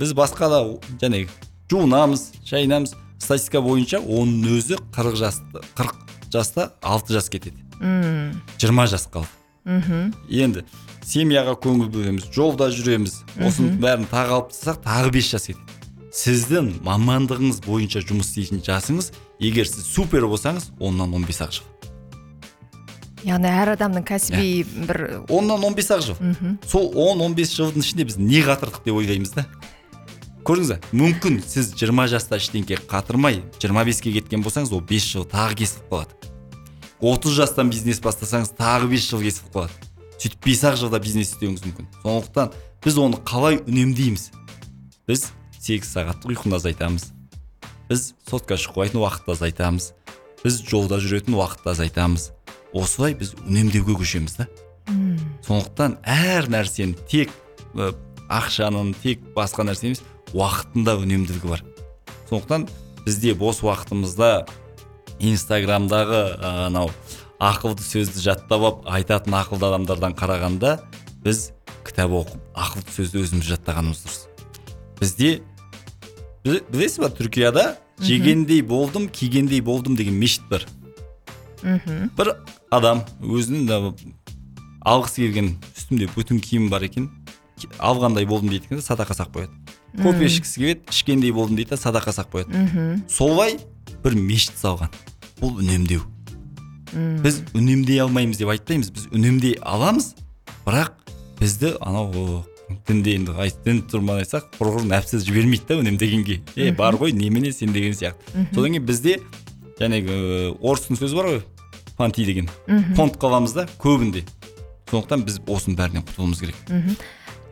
біз 0.00 0.14
басқа 0.14 0.50
да 0.52 0.60
және 1.02 1.26
жуынамыз 1.70 2.32
шайынамыз. 2.44 2.94
Статистика 3.24 3.62
бойынша 3.64 4.02
оның 4.02 4.58
өзі 4.58 4.76
40 4.92 5.16
жасты 5.16 5.62
40 5.78 5.94
жаста 6.34 6.72
6 6.82 7.12
жас 7.14 7.30
кетеді. 7.32 7.56
Мм. 7.80 8.34
20 8.58 8.90
жас 8.90 9.06
қалды. 9.08 9.30
Мхм. 9.64 10.12
Енді 10.28 10.64
семьяға 11.04 11.54
көңіл 11.60 11.92
бөлеміз 11.94 12.28
жолда 12.34 12.70
жүреміз. 12.74 13.22
Осының 13.38 13.80
бәрін 13.84 14.10
тағы 14.10 14.38
алып 14.38 14.52
тастасақ 14.54 14.84
тағы 14.84 15.14
5 15.18 15.32
жас 15.34 15.48
кетеді 15.50 15.74
сіздің 16.14 16.70
мамандығыңыз 16.86 17.60
бойынша 17.64 18.04
жұмыс 18.06 18.30
істейтін 18.30 18.62
жасыңыз 18.62 19.10
егер 19.42 19.66
сіз 19.66 19.86
супер 19.88 20.26
болсаңыз 20.30 20.70
оннан 20.78 21.10
15 21.18 21.40
ақ 21.42 21.54
жыл. 21.56 21.70
Яғни 23.24 23.50
әр 23.50 23.72
адамның 23.74 24.04
кәсіби 24.06 24.84
бір 24.86 25.00
оннан 25.32 25.64
15 25.64 25.90
ақ 25.96 26.04
жыл. 26.06 26.20
Мхм. 26.20 26.56
Сол 26.70 26.90
10-15 26.92 27.54
жылдың 27.58 27.82
ішінде 27.86 28.06
біз 28.06 28.18
не 28.20 28.44
қатырдық 28.46 28.84
деп 28.84 29.00
ойлаймыз 29.00 29.34
да? 29.34 29.46
Көрдіңіз 30.46 30.74
ба 30.74 30.78
мүмкін 30.92 31.40
сіз 31.42 31.72
20 31.74 32.12
жаста 32.12 32.38
ештеңке 32.38 32.78
қатырмай 32.78 33.40
25-ке 33.58 34.12
кеткен 34.20 34.44
болсаңыз 34.44 34.70
ол 34.76 34.84
5 34.84 35.08
жыл 35.16 35.26
тағы 35.26 35.58
кесіліп 35.64 35.90
қалады. 35.90 36.30
30 37.00 37.38
жастан 37.40 37.72
бизнес 37.72 37.98
бастасаңыз 38.04 38.54
тағы 38.54 38.92
5 38.92 39.08
жыл 39.08 39.24
кесіліп 39.24 39.56
қалады. 39.56 39.83
Сөйтіп 40.18 40.40
5 40.46 40.64
ақ 40.70 40.78
жылда 40.82 41.00
бизнес 41.02 41.34
істеуіңіз 41.34 41.64
мүмкін. 41.66 41.90
Сондықтан 42.02 42.54
біз 42.84 43.00
оны 43.00 43.20
қалай 43.26 43.60
үнемдейміз? 43.64 44.30
Біз 45.08 45.28
8 45.64 45.88
сағаттық 45.88 46.34
ұйқыны 46.34 46.58
азайтамыз 46.58 47.10
біз 47.88 48.14
сотка 48.28 48.56
шұқылайтын 48.60 49.00
уақытты 49.00 49.34
азайтамыз 49.34 49.90
біз 50.42 50.60
жолда 50.68 50.98
жүретін 51.02 51.36
уақытты 51.38 51.72
азайтамыз 51.72 52.30
осылай 52.76 53.14
біз 53.18 53.34
үнемдеуге 53.44 53.96
көшеміз 54.00 54.38
да. 54.38 54.48
Сондықтан 55.44 55.98
әр 56.04 56.48
нәрсені 56.52 56.96
тек 57.08 57.32
ә, 57.76 57.92
ақшаның 58.32 58.94
тек 59.02 59.22
басқа 59.36 59.66
нәрсе 59.68 59.90
емес 59.90 60.02
уақытында 60.32 60.96
үнемділігі 61.04 61.52
бар. 61.52 61.64
Сондықтан 62.30 62.68
бізде 63.04 63.34
бос 63.36 63.60
уақытымызда 63.64 64.46
инстаграмдағы 65.20 66.22
ә, 66.40 66.52
анау 66.66 66.90
ақылды 67.40 67.82
сөзді 67.82 68.20
жаттап 68.22 68.60
алып 68.60 68.84
айтатын 68.88 69.34
ақылды 69.38 69.68
адамдардан 69.70 70.14
қарағанда 70.18 70.76
біз 71.24 71.50
кітап 71.86 72.14
оқып 72.20 72.40
ақылды 72.54 72.94
сөзді 72.94 73.22
өзіміз 73.24 73.48
жаттағанымыз 73.54 74.04
дұрыс. 74.04 74.20
Бізде 75.00 75.30
біле- 76.44 76.62
білесіз 76.70 76.98
ба 77.02 77.10
түркияда? 77.10 77.76
Жегендей 78.00 78.62
болдым 78.62 79.08
кигендей 79.08 79.60
болдым 79.60 79.96
деген 79.96 80.14
мешіт 80.18 80.42
бар. 80.50 80.64
Мхм. 81.62 82.10
Бір 82.16 82.36
адам 82.70 83.04
өзінің 83.20 83.94
алғысы 84.84 85.22
келген 85.26 85.56
үстімде 85.76 86.08
бүтін 86.14 86.40
киім 86.42 86.68
бар 86.70 86.82
екен. 86.82 87.10
Алғандай 87.78 88.26
болдым 88.26 88.50
дейді 88.50 88.66
екен 88.66 88.82
садақа 88.82 89.14
салып 89.14 89.36
қояды 89.36 90.02
кофе 90.02 90.26
ішкісі 90.26 90.58
келеді 90.60 90.80
ішкендей 90.90 91.30
болдым 91.32 91.56
дейді 91.56 91.70
да 91.70 91.76
садақа 91.78 92.12
салып 92.12 92.34
қояды 92.34 92.64
солай 93.08 93.58
бір 94.02 94.14
мешіт 94.18 94.58
салған. 94.58 94.90
Бұл 95.40 95.60
үнемдеу. 95.62 96.02
Біз 96.94 97.40
үнемдей 97.54 98.00
алмаймыз 98.04 98.38
деп 98.38 98.52
айтпаймыз 98.54 98.90
біз 98.94 99.06
үнемдей 99.10 99.56
аламыз 99.60 100.12
бірақ 100.64 100.92
бізді 101.40 101.74
анау 101.82 102.44
дінде 102.88 103.16
енді 103.18 103.34
дін 103.64 103.82
тұрман 103.90 104.22
айтсақ 104.22 104.54
құрғыр 104.58 104.86
нәпсі 104.88 105.20
жібермейді 105.24 105.66
да 105.68 105.78
үнемдегенге. 105.82 106.38
Е 106.56 106.70
бар 106.72 106.96
ғой 107.00 107.12
немене 107.12 107.52
сен 107.52 107.72
деген 107.74 107.92
сияқты. 107.92 108.46
Содан 108.54 108.76
кейін 108.76 108.86
бізде 108.86 109.18
жаңағы 109.80 110.54
орыстың 110.62 111.00
сөзі 111.00 111.18
бар 111.18 111.30
ғой 111.32 111.42
фанти 111.98 112.24
деген. 112.24 112.48
Фонд 112.96 113.18
қаламыз 113.20 113.54
да 113.58 113.66
көбінде. 113.82 114.24
Сондықтан 114.90 115.26
біз 115.26 115.40
осының 115.48 115.78
бәрінен 115.78 116.06
құтылуымыз 116.06 116.40
керек. 116.40 116.56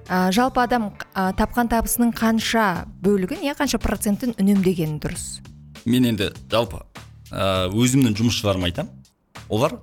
А, 0.09 0.31
жалпы 0.35 0.61
адам 0.63 0.91
а, 1.15 1.31
тапқан 1.37 1.71
табысының 1.71 2.13
қанша 2.15 2.87
бөлігін 3.03 3.45
иә 3.47 3.55
қанша 3.59 3.79
процентін 3.83 4.35
үнемдегені 4.39 4.99
дұрыс? 5.03 5.41
Мен 5.87 6.05
енді 6.11 6.33
жалпы 6.51 6.83
ә, 7.31 7.71
өзімнің 7.71 8.17
жұмысшыларыма 8.19 8.69
айтамын 8.69 9.02
олар 9.49 9.79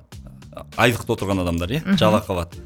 айлықта 0.77 1.15
отырған 1.15 1.43
адамдар 1.43 1.71
иә 1.71 1.97
жалақы 1.97 2.33
алады. 2.33 2.63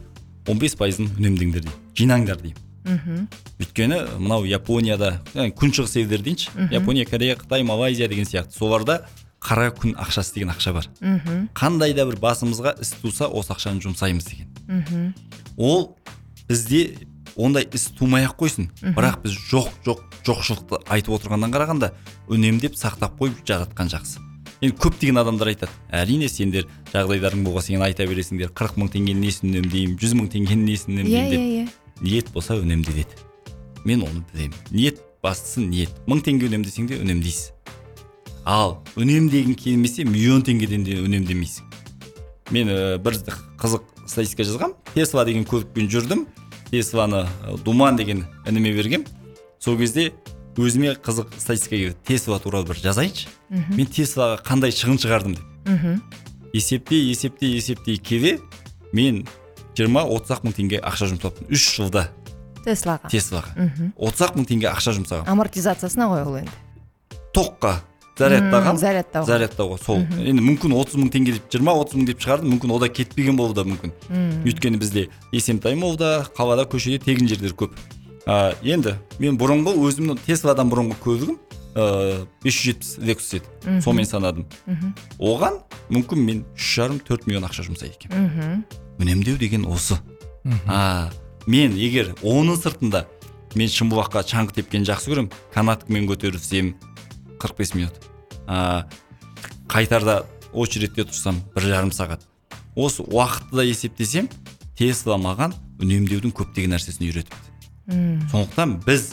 Он 0.47 0.59
бес 0.59 0.75
пайызын 0.75 1.09
үнемдеңдер 1.17 1.63
дейді 1.63 1.77
жинаңдар 1.95 2.41
деймін. 2.41 2.59
Мхм. 2.83 3.27
Өйткені 3.63 3.99
мынау 4.19 4.43
японияда 4.43 5.21
күншығыс 5.33 5.95
елдер 6.01 6.23
дейінші 6.25 6.49
япония 6.71 7.05
корея 7.05 7.37
қытай 7.39 7.63
малайзия 7.63 8.09
деген 8.11 8.25
сияқты 8.27 8.57
соларда 8.57 9.05
қара 9.39 9.69
күн 9.71 9.95
ақшасы 9.95 10.33
деген 10.35 10.51
ақша 10.51 10.73
бар. 10.73 10.89
Мхм. 10.99 11.47
Қандай 11.55 11.93
да 11.95 12.05
бір 12.05 12.19
басымызға 12.19 12.75
іс 12.81 12.91
туса 12.99 13.27
осы 13.27 13.53
ақшаны 13.55 13.79
жұмсаймыз 13.83 14.27
деген. 14.27 14.51
Мхм. 14.67 15.13
Ол 15.57 15.97
бізде 16.49 17.07
ондай 17.35 17.67
іс 17.71 17.87
тумай 17.95 18.27
ақ 18.27 18.35
қойсын. 18.39 18.69
Бірақ 18.81 19.21
біз 19.23 19.39
жоқ 19.51 19.71
жоқ 19.87 20.03
жоқшылықты 20.27 20.83
айтып 20.87 21.15
отырғаннан 21.15 21.55
қарағанда 21.55 21.93
үнемдеп 22.27 22.75
сақтап 22.75 23.15
қойып 23.19 23.43
жаратқан 23.47 23.91
жақсы. 23.91 24.19
Енді 24.63 24.79
көптеген 24.79 25.19
адамдар 25.19 25.51
айтады 25.51 25.71
әрине 25.91 26.29
сендер 26.31 26.67
жағдайларың 26.93 27.43
болған 27.43 27.67
сен 27.67 27.83
айта 27.83 28.07
бересіңдер 28.07 28.53
қырық 28.55 28.79
мың 28.79 28.91
теңгенің 28.95 29.25
несін 29.27 29.51
үнемдеймін 29.51 29.97
жүз 29.99 30.15
мың 30.17 30.29
теңгенің 30.33 30.67
несін 30.69 30.95
иә 30.95 31.03
үнемдеймін 31.03 31.33
иә 31.33 31.65
деп. 31.65 31.73
иә 31.73 32.03
ниет 32.03 32.31
болса 32.31 32.55
үнемде 32.55 32.91
деді. 32.91 33.19
Мен 33.83 34.03
оны 34.03 34.23
білемін. 34.33 34.55
Ниет 34.71 35.01
бастысы 35.21 35.61
ниет. 35.61 35.91
Мың 36.07 36.23
теңге 36.23 36.47
үнемдесең 36.47 36.87
де 36.87 36.99
үнемдейсіз 37.03 37.51
ал 38.45 38.81
үнемдегің 38.99 39.55
келмесе 39.55 40.03
миллион 40.03 40.43
теңгеден 40.43 40.83
де 40.83 40.97
үнемдемейсің. 40.99 41.69
Мен 42.51 42.69
ә, 42.69 42.97
бір 42.99 43.15
қызық 43.59 43.83
статистика 44.07 44.43
жазғам. 44.43 44.75
Тесла 44.93 45.23
деген 45.25 45.45
көлікпен 45.47 45.87
жүрдім. 45.91 46.25
Тесланы 46.69 47.23
ә, 47.23 47.57
думан 47.63 47.95
деген 47.95 48.25
ініме 48.47 48.73
бергем. 48.75 49.05
Сол 49.59 49.77
кезде 49.77 50.11
өзіме 50.57 50.93
қызық 51.01 51.33
статистика 51.37 51.77
келді 51.77 51.95
тесла 52.05 52.39
туралы 52.39 52.67
бір 52.69 52.79
жазайыншы. 52.83 53.29
Мен 53.49 53.87
теслаға 53.87 54.41
қандай 54.45 54.73
шығын 54.75 54.99
шығардым 55.01 55.37
деп. 55.37 55.45
Мхм. 55.65 56.01
Есептей 56.53 57.07
есептей 57.09 57.55
есептей 57.57 57.97
келе 57.97 58.39
мен 58.93 59.23
жиырма 59.77 60.03
отыз 60.05 60.37
ақ 60.37 60.43
мың 60.45 60.57
теңге 60.59 60.81
ақша 60.83 61.09
жұмсаппын 61.13 61.49
үш 61.49 61.69
жылда. 61.77 62.09
Теслаға 62.65 63.09
теслаға 63.09 63.55
мхм. 63.57 63.93
отыз 63.97 64.27
ақ 64.27 64.37
мың 64.37 64.45
теңге 64.51 64.69
ақша 64.69 64.93
жұмсағанмын 64.99 65.33
амортизациясына 65.33 66.11
ғой 66.11 66.27
ол 66.27 66.37
енді. 66.43 66.53
Тоққа. 67.33 67.79
Зарядтаған. 68.13 68.77
Зарядтауға. 68.77 69.25
зарядтауға 69.25 69.77
сол. 69.81 70.03
Енді 70.21 70.43
мүмкін 70.45 70.75
отыз 70.77 70.99
мың 71.01 71.09
теңге 71.09 71.33
деп 71.39 71.49
жиырма 71.49 71.73
отыз 71.81 71.97
мың 71.97 72.05
деп 72.11 72.21
шығардым. 72.21 72.51
Мүмкін 72.53 72.73
ода 72.75 72.89
кетпеген 72.93 73.35
болуы 73.39 73.55
да 73.57 73.65
мүмкін. 73.65 73.89
Өйткені 74.45 74.77
бізде 74.77 75.07
есентай 75.33 75.73
молда 75.73 76.27
қалада 76.37 76.67
көшеде 76.69 77.01
тегін 77.01 77.27
жерлер 77.27 77.57
көп. 77.57 77.73
А, 78.25 78.53
енді 78.63 78.97
мен 79.19 79.37
бұрынғы 79.39 79.75
өзімнің 79.77 80.21
тесладан 80.25 80.71
бұрынғы 80.71 80.99
көлігім 81.03 81.39
бес 81.73 82.53
жүз 82.53 82.63
жетпіс 82.67 82.89
лексус 83.01 83.33
еді. 83.39 83.47
Сонымен 83.81 84.05
санадым. 84.05 84.45
Оған 85.17 85.57
мүмкін 85.89 86.21
мен 86.21 86.43
үш 86.53 86.67
жарым 86.77 86.99
төрт 87.01 87.25
миллион 87.25 87.47
ақша 87.47 87.65
жұмсайды 87.65 87.97
екенмін 87.97 88.27
мхм 88.27 88.63
үнемдеу 89.01 89.37
деген 89.41 89.65
осы. 89.65 89.97
А 90.67 91.09
мен 91.47 91.75
егер 91.75 92.13
оның 92.21 92.59
сыртында 92.61 93.07
мен 93.55 93.71
шымбұлаққа 93.73 94.21
шаңғы 94.29 94.59
тепкенді 94.59 94.91
жақсы 94.91 95.11
көремін 95.11 95.31
канаткамен 95.53 96.07
көтерілсем 96.09 96.73
45 97.39 97.73
минут. 97.75 97.97
А, 98.47 98.85
қайтарда 99.67 100.23
очередьте 100.53 101.07
тұрсам 101.07 101.41
бір 101.55 101.69
жарым 101.73 101.91
сағат. 101.91 102.21
Осы 102.75 103.03
уақытты 103.03 103.57
да 103.57 103.65
есептесем 103.65 104.29
тесла 104.77 105.17
маған 105.17 105.53
үнемдеудің 105.81 106.33
көптеген 106.33 106.73
нәрсесін 106.75 107.09
үйретіпті. 107.09 107.52
М, 107.91 108.21
сондықтан 108.31 108.77
біз 108.85 109.09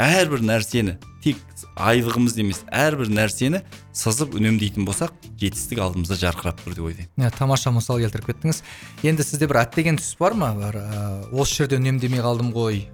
әрбір 0.00 0.40
нәрсені 0.44 0.96
тек 1.24 1.38
айлығымыз 1.80 2.34
емес 2.40 2.62
әрбір 2.72 3.08
нәрсені 3.14 3.60
сызып 3.96 4.34
үнемдейтін 4.38 4.86
болсақ 4.88 5.12
жетістік 5.40 5.80
алдымызда 5.84 6.16
жарқырап 6.20 6.60
тұр 6.64 6.74
деп 6.76 6.86
ойлаймын. 6.88 7.10
Иә 7.20 7.30
тамаша 7.36 7.72
мысал 7.74 8.00
келтіріп 8.02 8.30
кеттіңіз. 8.32 8.62
Енді 9.06 9.26
сізде 9.26 9.48
бір 9.50 9.62
әттеген 9.64 9.98
тұс 10.00 10.14
бар 10.20 10.36
ма? 10.38 10.50
Бір 10.58 10.80
ә, 10.80 11.04
осы 11.32 11.60
жерде 11.62 11.78
үнемдемей 11.80 12.22
қалдым 12.24 12.50
ғой 12.54 12.84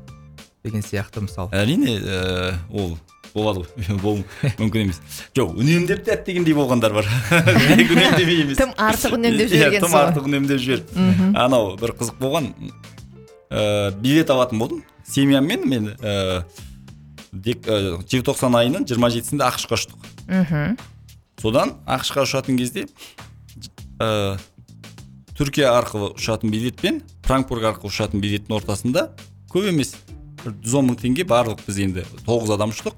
деген 0.65 0.85
сияқты 0.85 1.25
мысалы 1.25 1.55
әрине 1.57 1.97
ә, 2.01 2.55
ол 2.71 2.97
болады 3.35 3.65
ғой. 3.65 4.23
Мүмкін 4.61 4.87
емес. 4.89 5.01
Жоқ 5.37 5.55
үнемдеп 5.57 6.05
те 6.07 6.17
әттегендей 6.19 6.55
болғандар 6.59 6.95
бар. 6.97 7.09
Тек 7.71 7.91
үнемдемей 7.95 8.45
емес. 8.45 8.59
Тым 8.61 8.73
артық 8.77 9.15
үнемдеп 9.19 9.47
Иә, 9.51 9.57
жіберген 9.57 9.85
тым 9.87 9.99
артық 10.01 10.27
үнемдеп 10.31 10.63
жіберіп 10.65 11.37
анау 11.39 11.77
бір 11.81 11.95
қызық 12.01 12.19
болған 12.23 12.51
ә, 13.51 13.91
билет 14.01 14.31
алатын 14.31 14.59
болдым. 14.63 14.83
Семьяммен 15.11 15.67
мен 15.69 15.91
ә, 15.99 16.45
дек, 17.33 17.67
ә, 17.67 17.99
желтоқсан 18.11 18.57
айының 18.61 18.87
жиырма 18.89 19.11
жетісінде 19.13 19.47
ақш 19.47 19.67
қа 19.71 19.79
ұштық. 19.79 20.09
Мхм. 20.31 20.77
Содан 21.41 21.75
ақш 21.87 22.13
қа 22.15 22.25
ұшатын 22.27 22.59
кезде 22.61 22.87
ә, 23.99 24.39
түркия 25.39 25.73
арқылы 25.75 26.13
ұшатын 26.15 26.53
билетпен 26.53 27.03
франкфурт 27.27 27.67
арқылы 27.73 27.93
ұшатын 27.93 28.23
билеттің 28.23 28.59
ортасында 28.61 29.09
көп 29.51 29.71
емес 29.71 29.95
бір 30.45 30.55
жүз 30.65 30.77
он 30.81 30.91
мың 30.91 31.01
теңге 31.01 31.27
барлық 31.29 31.65
біз 31.67 31.81
енді 31.85 32.05
тоғыз 32.27 32.55
адам 32.57 32.75
ұштық. 32.75 32.95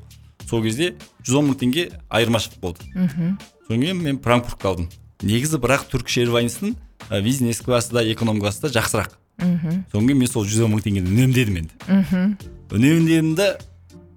Сол 0.48 0.62
кезде 0.64 0.92
жүз 1.24 1.38
он 1.40 1.50
мың 1.50 1.58
теңге 1.62 1.88
айырмашылық 2.12 2.60
болды. 2.60 2.86
Мхм. 2.94 3.38
Содан 3.66 3.82
кейін 3.86 4.02
мен 4.04 4.20
франкфуртқа 4.22 4.72
алдым. 4.72 4.90
Негізі 5.22 5.58
бірақ 5.62 5.86
туркиш 5.90 6.18
эйрвайнстың 6.24 6.74
бизнес 7.22 7.62
класста 7.62 8.02
эконом 8.12 8.40
класста 8.42 8.68
жақсырақ. 8.68 9.14
Мхм. 9.42 9.82
Содан 9.92 10.08
кейін 10.08 10.18
мен 10.22 10.30
сол 10.30 10.46
жүз 10.46 10.64
он 10.64 10.74
мың 10.74 10.84
теңгені 10.86 11.12
үнемдедім 11.12 11.58
енді. 11.62 11.74
Мхм. 11.88 12.34
Үнемдедім 12.72 13.34
да 13.38 13.48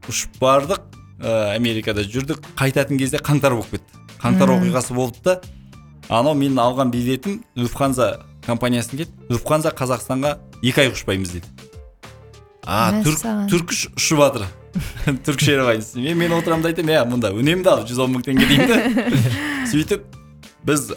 ұшып 0.09 0.39
бардық 0.41 0.81
ә, 1.19 1.55
америкада 1.55 2.05
жүрдік. 2.05 2.41
Қайтатын 2.59 2.99
кезде 3.01 3.19
қаңтар 3.19 3.57
болып 3.57 3.75
кетті. 3.75 4.03
Қаңтар 4.21 4.53
оқиғасы 4.55 4.95
болды 4.95 5.21
да 5.25 5.39
анау 6.09 6.35
менің 6.37 6.61
алған 6.61 6.91
билетім 6.93 7.41
люфханза 7.57 8.25
компаниясынан 8.45 9.03
келді. 9.03 9.11
Люфханза 9.33 9.73
қазақстанға 9.75 10.37
екі 10.63 10.85
ай 10.85 10.93
ұшпаймыз 10.93 11.33
деді. 11.37 11.49
А 12.65 12.91
түркіш 13.03 13.87
ұшып 13.93 14.21
жатыр. 14.21 14.47
Түркиш 15.25 15.51
эйрвайнс 15.53 15.93
мен 15.95 16.17
мен 16.19 16.33
отырамын 16.35 16.65
да 16.65 16.71
айтамын 16.73 16.95
иә 16.95 17.03
мұнда 17.07 17.31
үнемді 17.37 17.71
ал 17.71 17.83
жүз 17.87 18.01
он 18.03 18.15
мың 18.17 18.25
теңге 18.25 18.47
деймін 18.49 18.67
да 18.67 19.21
сөйтіп 19.71 20.03
біз 20.67 20.89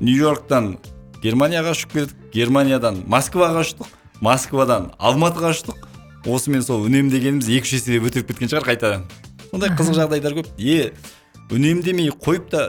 нью 0.00 0.14
йорктан 0.22 0.76
германияға 1.22 1.74
ұшып 1.76 1.92
келдік. 1.92 2.14
Германиядан 2.36 3.02
москваға 3.08 3.64
ұштық 3.64 3.92
москвадан 4.20 4.90
алматыға 4.98 5.52
ұштық. 5.54 5.86
Осымен 6.26 6.64
сол 6.66 6.84
үнемдегеніміз 6.88 7.48
екі 7.54 7.68
үш 7.68 7.76
еселеп 7.78 8.08
өтеп 8.10 8.30
кеткен 8.30 8.50
шығар 8.50 8.66
қайтадан. 8.66 9.04
Сондай 9.50 9.70
қызық 9.78 9.96
жағдайлар 10.00 10.36
көп. 10.40 10.48
Е 10.58 10.92
үнемдемей 11.54 12.10
қойып 12.10 12.48
та 12.50 12.64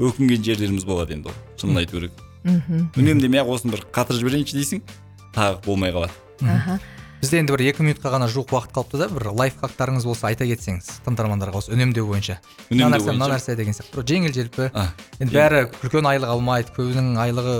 өкінген 0.00 0.42
жерлеріміз 0.44 0.86
болады 0.88 1.14
енді 1.16 1.30
ол 1.30 1.36
шынын 1.60 1.82
айту 1.84 2.00
керек. 2.00 2.16
Мхм. 2.42 2.88
Үнемдемей 2.96 3.44
ақ 3.44 3.52
осыны 3.54 3.76
бір 3.76 3.84
қатырып 3.94 4.24
жіберейінші 4.24 4.58
дейсің 4.58 4.82
тағы 5.36 5.60
болмай 5.66 5.94
қалады. 5.94 6.16
Аха. 6.42 6.80
Бізде 7.20 7.40
енді 7.40 7.52
бір 7.52 7.62
екі 7.68 7.84
минутқа 7.84 8.12
ғана 8.14 8.26
жуық 8.32 8.54
уақыт 8.54 8.72
қалыпты 8.74 9.00
да 9.00 9.08
бір 9.12 9.30
лайфхактарыңыз 9.36 10.06
болса 10.08 10.30
айта 10.30 10.46
кетсеңіз 10.48 10.88
тыңдармандарға 11.04 11.60
осы 11.60 11.74
үнемдеу 11.74 12.06
бойынша. 12.08 12.38
Мына 12.70 12.88
нәрсе 12.96 13.12
мына 13.12 13.28
нәрсе 13.34 13.56
деген 13.58 13.76
сияқты. 13.76 13.94
Бір 13.96 14.06
жеңіл 14.08 14.34
желпі. 14.34 14.70
Енді 15.20 15.36
бәрі 15.36 15.62
үлкен 15.84 16.08
айлық 16.10 16.32
алмайды 16.32 16.74
көбінің 16.76 17.20
айлығы 17.20 17.56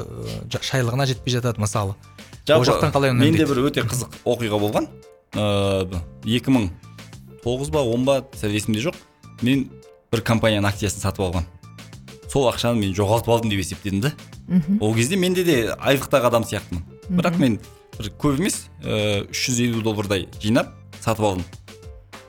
ә, 0.49 0.63
шайлығына 0.65 1.07
жетпей 1.11 1.37
жатады 1.37 1.61
мысалы. 1.61 1.95
Ол 2.49 2.65
жақтан 2.65 2.95
қалай 2.95 3.13
менде 3.13 3.45
үнемдейді 3.45 3.51
бір 3.53 3.63
өте 3.69 3.85
қызық 3.85 4.17
оқиға 4.25 4.61
болған. 4.65 4.89
Ыыы 5.37 6.01
екі 6.41 6.57
мың 6.57 6.71
тоғыз 7.45 7.71
ба 7.71 7.85
он 7.85 8.09
ба 8.09 8.21
сәл 8.41 8.57
есімде 8.57 8.81
жоқ. 8.89 8.97
Мен 9.45 9.69
бір 10.11 10.25
компанияның 10.27 10.73
акциясын 10.73 11.05
сатып 11.05 11.29
алған. 11.29 11.47
Сол 12.31 12.49
ақшаны 12.51 12.81
мен 12.81 12.95
жоғалтып 12.97 13.31
алдым 13.31 13.53
деп 13.53 13.63
есептедім 13.63 14.01
да. 14.07 14.13
Мхм. 14.49 14.81
Ол 14.81 14.95
кезде 14.95 15.17
менде 15.17 15.45
де 15.45 15.57
айлықтағы 15.79 16.27
адам 16.31 16.45
сияқтымын. 16.47 16.83
Бірақ 17.11 17.39
мен 17.39 17.59
бір 18.01 18.11
көп 18.21 18.41
емес 18.41 18.63
үш 18.81 19.47
жүз 19.47 19.61
елу 19.67 19.83
доллардай 19.85 20.27
жинап 20.41 20.73
сатып 21.01 21.27
алдым 21.29 21.45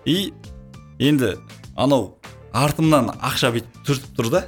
и 0.06 0.34
енді 1.00 1.38
анау 1.80 2.18
артымнан 2.52 3.14
ақша 3.16 3.54
бүйтіп 3.56 3.86
түртіп 3.88 4.18
тұр 4.20 4.32
да 4.34 4.44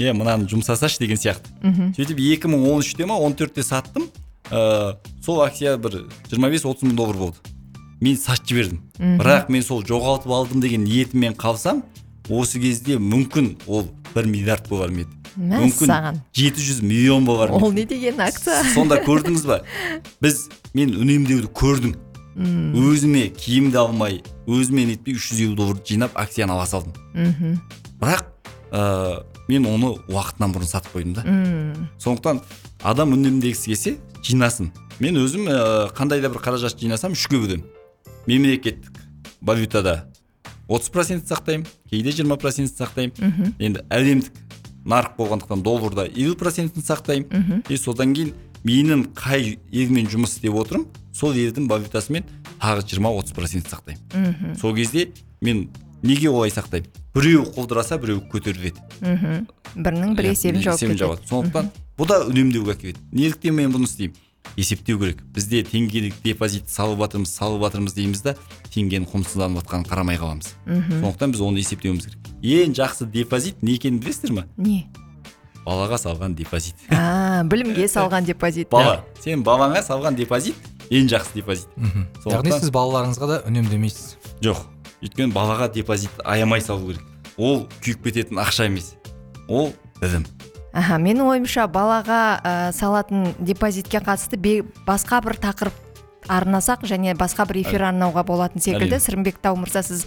е 0.00 0.12
мынаны 0.16 0.48
жұмсасашы 0.50 1.02
деген 1.02 1.20
сияқты 1.20 1.52
мхм 1.60 1.92
сөйтіп 1.98 2.20
2013-те 2.48 3.06
ма 3.06 3.18
14-те 3.20 3.64
саттым 3.66 4.08
ә, 4.50 4.96
сол 5.24 5.42
акция 5.44 5.76
бір 5.76 6.06
25-30 6.30 6.88
мың 6.88 6.96
доллар 6.96 7.20
болды 7.20 7.52
мен 8.00 8.16
сатып 8.16 8.48
жібердім 8.52 8.80
бірақ 9.20 9.50
мен 9.52 9.66
сол 9.66 9.84
жоғалтып 9.84 10.32
алдым 10.32 10.64
деген 10.64 10.86
ниетіммен 10.88 11.36
қалсам 11.36 11.84
осы 12.28 12.62
кезде 12.62 12.96
мүмкін 12.96 13.56
ол 13.66 13.84
бір 14.14 14.30
миллиард 14.30 14.68
болар 14.72 14.90
ма 14.90 15.04
еді 15.04 15.21
мәссаған. 15.36 16.20
700 16.34 16.82
миллион 16.82 17.24
болар 17.24 17.50
ол 17.50 17.72
не 17.72 17.84
деген 17.84 18.20
акция? 18.20 18.62
Сонда 18.74 19.00
көрдіңіз 19.04 19.46
ба 19.46 19.62
біз 20.20 20.48
мен 20.74 20.94
үнемдеуді 20.96 21.50
көрдім. 21.52 21.96
Өзіме 22.32 23.26
киімді 23.36 23.76
алмай 23.76 24.22
өзіме 24.48 24.86
нетпей 24.88 25.18
үш 25.18 25.30
жүз 25.32 25.42
елу 25.44 25.56
долларды 25.58 25.84
жинап 25.92 26.16
акцияны 26.16 26.54
ала 26.54 26.64
салдым. 26.66 26.94
Мхм. 27.12 27.58
Бірақ 28.00 28.24
ә, 28.72 29.24
мен 29.48 29.66
оны 29.68 29.92
уақытынан 30.08 30.54
бұрын 30.54 30.70
сатып 30.70 30.96
қойдым 30.96 31.18
да. 31.18 31.26
Мм. 31.26 31.90
Сондықтан 32.00 32.40
адам 32.82 33.12
үнемдегісі 33.18 33.74
келсе 33.74 33.96
жинасын. 34.24 34.72
Мен 34.98 35.20
өзім 35.20 35.44
ә, 35.44 35.92
қандай 35.92 36.22
да 36.24 36.32
бір 36.32 36.40
қаражат 36.40 36.80
жинасам 36.80 37.12
үшке 37.12 37.36
бөлемін. 37.36 37.66
Мемлекеттік 38.26 38.96
валютада 39.42 40.06
отыз 40.68 40.88
процент 40.88 41.28
сақтаймын 41.28 41.66
кейде 41.90 42.12
жиырма 42.16 42.38
процент 42.40 42.72
сақтаймын. 42.72 43.12
Мхм. 43.18 43.54
Енді 43.60 43.84
әлемдік 43.92 44.32
нарық 44.84 45.16
болғандықтан 45.18 45.62
долларда 45.62 46.06
елу 46.06 46.34
процентін 46.36 46.82
сақтаймын. 46.82 47.28
Мхм. 47.30 47.62
И 47.68 47.76
содан 47.76 48.14
кейін 48.14 48.32
менің 48.64 49.06
қай 49.14 49.58
елмен 49.72 50.06
жұмыс 50.10 50.36
істеп 50.38 50.54
отырмын 50.54 50.86
сол 51.12 51.34
елдің 51.34 51.68
валютасымен 51.70 52.24
тағы 52.60 52.86
жиырма 52.88 53.10
отыз 53.18 53.32
процент 53.32 53.66
сақтаймын. 53.70 54.02
Мхм. 54.14 54.56
Сол 54.58 54.74
кезде 54.74 55.08
мен 55.40 55.68
неге 56.02 56.30
олай 56.30 56.50
сақтаймын? 56.50 56.86
Біреу 57.14 57.44
құлдыраса 57.54 57.98
біреу 58.00 58.22
көтеріледі. 58.32 58.80
Мхм. 59.00 59.46
Бірінің 59.76 60.14
бір 60.16 60.24
Иә, 60.24 60.34
есебін 60.36 60.62
жауып 60.62 60.80
кетеді. 60.80 61.28
сондықтан 61.28 61.70
бұл 61.98 62.06
да 62.08 62.20
үнемдеуге 62.26 62.72
әкеледі. 62.74 62.98
Неліктен 63.12 63.54
мен 63.54 63.72
бұны 63.72 63.84
істеймін? 63.88 64.16
Есептеу 64.56 64.98
керек. 65.00 65.22
Бізде 65.34 65.62
теңгелік 65.66 66.14
депозит 66.24 66.68
салып 66.70 67.00
жатырмыз 67.04 67.32
салып 67.32 67.62
жатырмыз 67.66 67.94
дейміз 67.96 68.22
да 68.24 68.34
теңгенің 68.72 69.06
құнсызданып 69.10 69.62
жатқанын 69.62 69.86
қарамай 69.88 70.18
қаламыз. 70.20 70.52
Мхм. 70.66 71.00
Сондықтан 71.00 71.32
біз 71.32 71.40
оны 71.40 71.62
есептеуіміз 71.62 72.08
керек. 72.08 72.32
Ең 72.42 72.74
жақсы 72.76 73.06
депозит 73.10 73.62
не 73.62 73.76
екенін 73.78 74.00
білесіздер 74.00 74.32
ма 74.32 74.46
не? 74.56 74.86
Балаға 75.64 75.96
салған 76.02 76.34
депозит. 76.34 76.74
А 76.90 77.44
білімге 77.44 77.86
салған 77.86 78.26
депозит. 78.26 78.68
Бала. 78.70 79.04
Сен 79.22 79.44
балаңа 79.46 79.82
салған 79.86 80.16
депозит 80.18 80.56
ең 80.90 81.08
жақсы 81.12 81.38
депозит. 81.38 81.68
Яғни 82.26 82.58
сіз 82.58 82.72
балаларыңызға 82.74 83.28
да 83.30 83.40
үнемдемейсіз. 83.46 84.16
Жоқ. 84.42 84.66
Өйткені 85.02 85.32
балаға 85.34 85.70
депозит 85.72 86.10
аямай 86.24 86.60
салу 86.60 86.90
керек. 86.90 87.06
Ол 87.36 87.68
күйіп 87.80 88.04
кететін 88.08 88.42
ақша 88.42 88.66
емес. 88.66 88.94
Ол 89.48 89.72
білім 90.02 90.26
аха 90.72 90.96
менің 90.98 91.28
ойымша 91.34 91.66
балаға 91.68 92.20
ә, 92.42 92.72
салатын 92.72 93.34
депозитке 93.38 93.98
қатысты 94.00 94.36
бе- 94.40 94.62
басқа 94.86 95.22
бір 95.24 95.36
тақырып 95.42 95.80
арнасақ 96.30 96.84
және 96.86 97.16
басқа 97.18 97.48
бір 97.50 97.56
эфир 97.64 97.82
арнауға 97.90 98.22
болатын 98.24 98.62
секілді. 98.62 99.00
Сырымбек 99.02 99.40
тау 99.42 99.56
мырза 99.58 99.82
сіз 99.82 100.04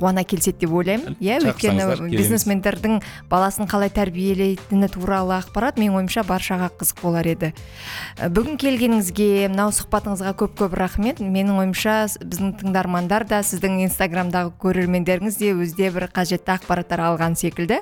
қуана 0.00 0.24
келіседі 0.26 0.64
деп 0.66 0.72
ойлаймын. 0.74 1.14
Иә 1.22 1.36
өйткені 1.38 1.84
бизнесмендердің 2.10 2.96
баласын 3.30 3.68
қалай 3.70 3.88
тәрбиелейтіні 3.94 4.88
туралы 4.90 5.36
ақпарат 5.38 5.78
менің 5.78 6.00
ойымша 6.00 6.24
баршаға 6.26 6.72
қызық 6.74 7.02
болар 7.06 7.28
еді. 7.30 7.52
Ә, 8.18 8.28
бүгін 8.34 8.58
келгеніңізге 8.58 9.46
мынау 9.54 9.70
сұхбатыңызға 9.70 10.34
көп 10.42 10.58
көп 10.58 10.74
рахмет. 10.74 11.22
Менің 11.22 11.62
ойымша 11.62 12.00
біздің 12.18 12.56
тыңдармандар 12.58 13.22
да 13.30 13.44
сіздің 13.46 13.78
инстаграмдағы 13.86 14.50
көрермендеріңіз 14.58 15.38
де 15.38 15.54
өзде 15.54 15.92
бір 15.94 16.10
қажетті 16.10 16.58
ақпараттар 16.58 16.98
алған 17.14 17.38
секілді. 17.38 17.78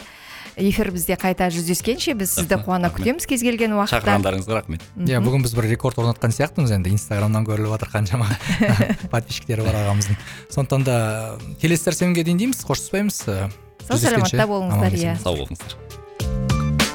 Эфир 0.56 0.90
бізде 0.92 1.16
қайта 1.20 1.48
жүздескенше 1.52 2.14
біз 2.18 2.34
сізді 2.36 2.58
қуана 2.66 2.90
күтеміз 2.92 3.26
кез 3.28 3.44
келген 3.44 3.74
уақытта. 3.76 4.00
Шақырғандарыңызға 4.02 4.58
рахмет. 4.58 4.84
Иә 5.06 5.22
бүгін 5.24 5.46
біз 5.46 5.54
бір 5.56 5.70
рекорд 5.72 6.00
орнатқан 6.02 6.34
сияқтымыз 6.34 6.74
енді. 6.76 6.92
Инстаграмнан 6.92 7.46
көріліп 7.48 7.72
жатыр 7.76 7.92
қаншама 7.94 8.28
подписчиктері 9.14 9.64
бар 9.64 9.80
ағамыздың. 9.84 10.20
Сондықтан 10.52 10.86
да 10.88 10.98
келесі 11.62 11.88
сәрсенбіге 11.88 12.26
дейін 12.28 12.44
дейміз 12.44 12.62
қоштаспаймыз 12.68 13.22
сау 13.24 13.98
саламатта 13.98 14.48
болыңыздар 14.50 15.00
иә. 15.00 15.18
Сау 15.22 15.40
болыңыздар. 15.40 16.01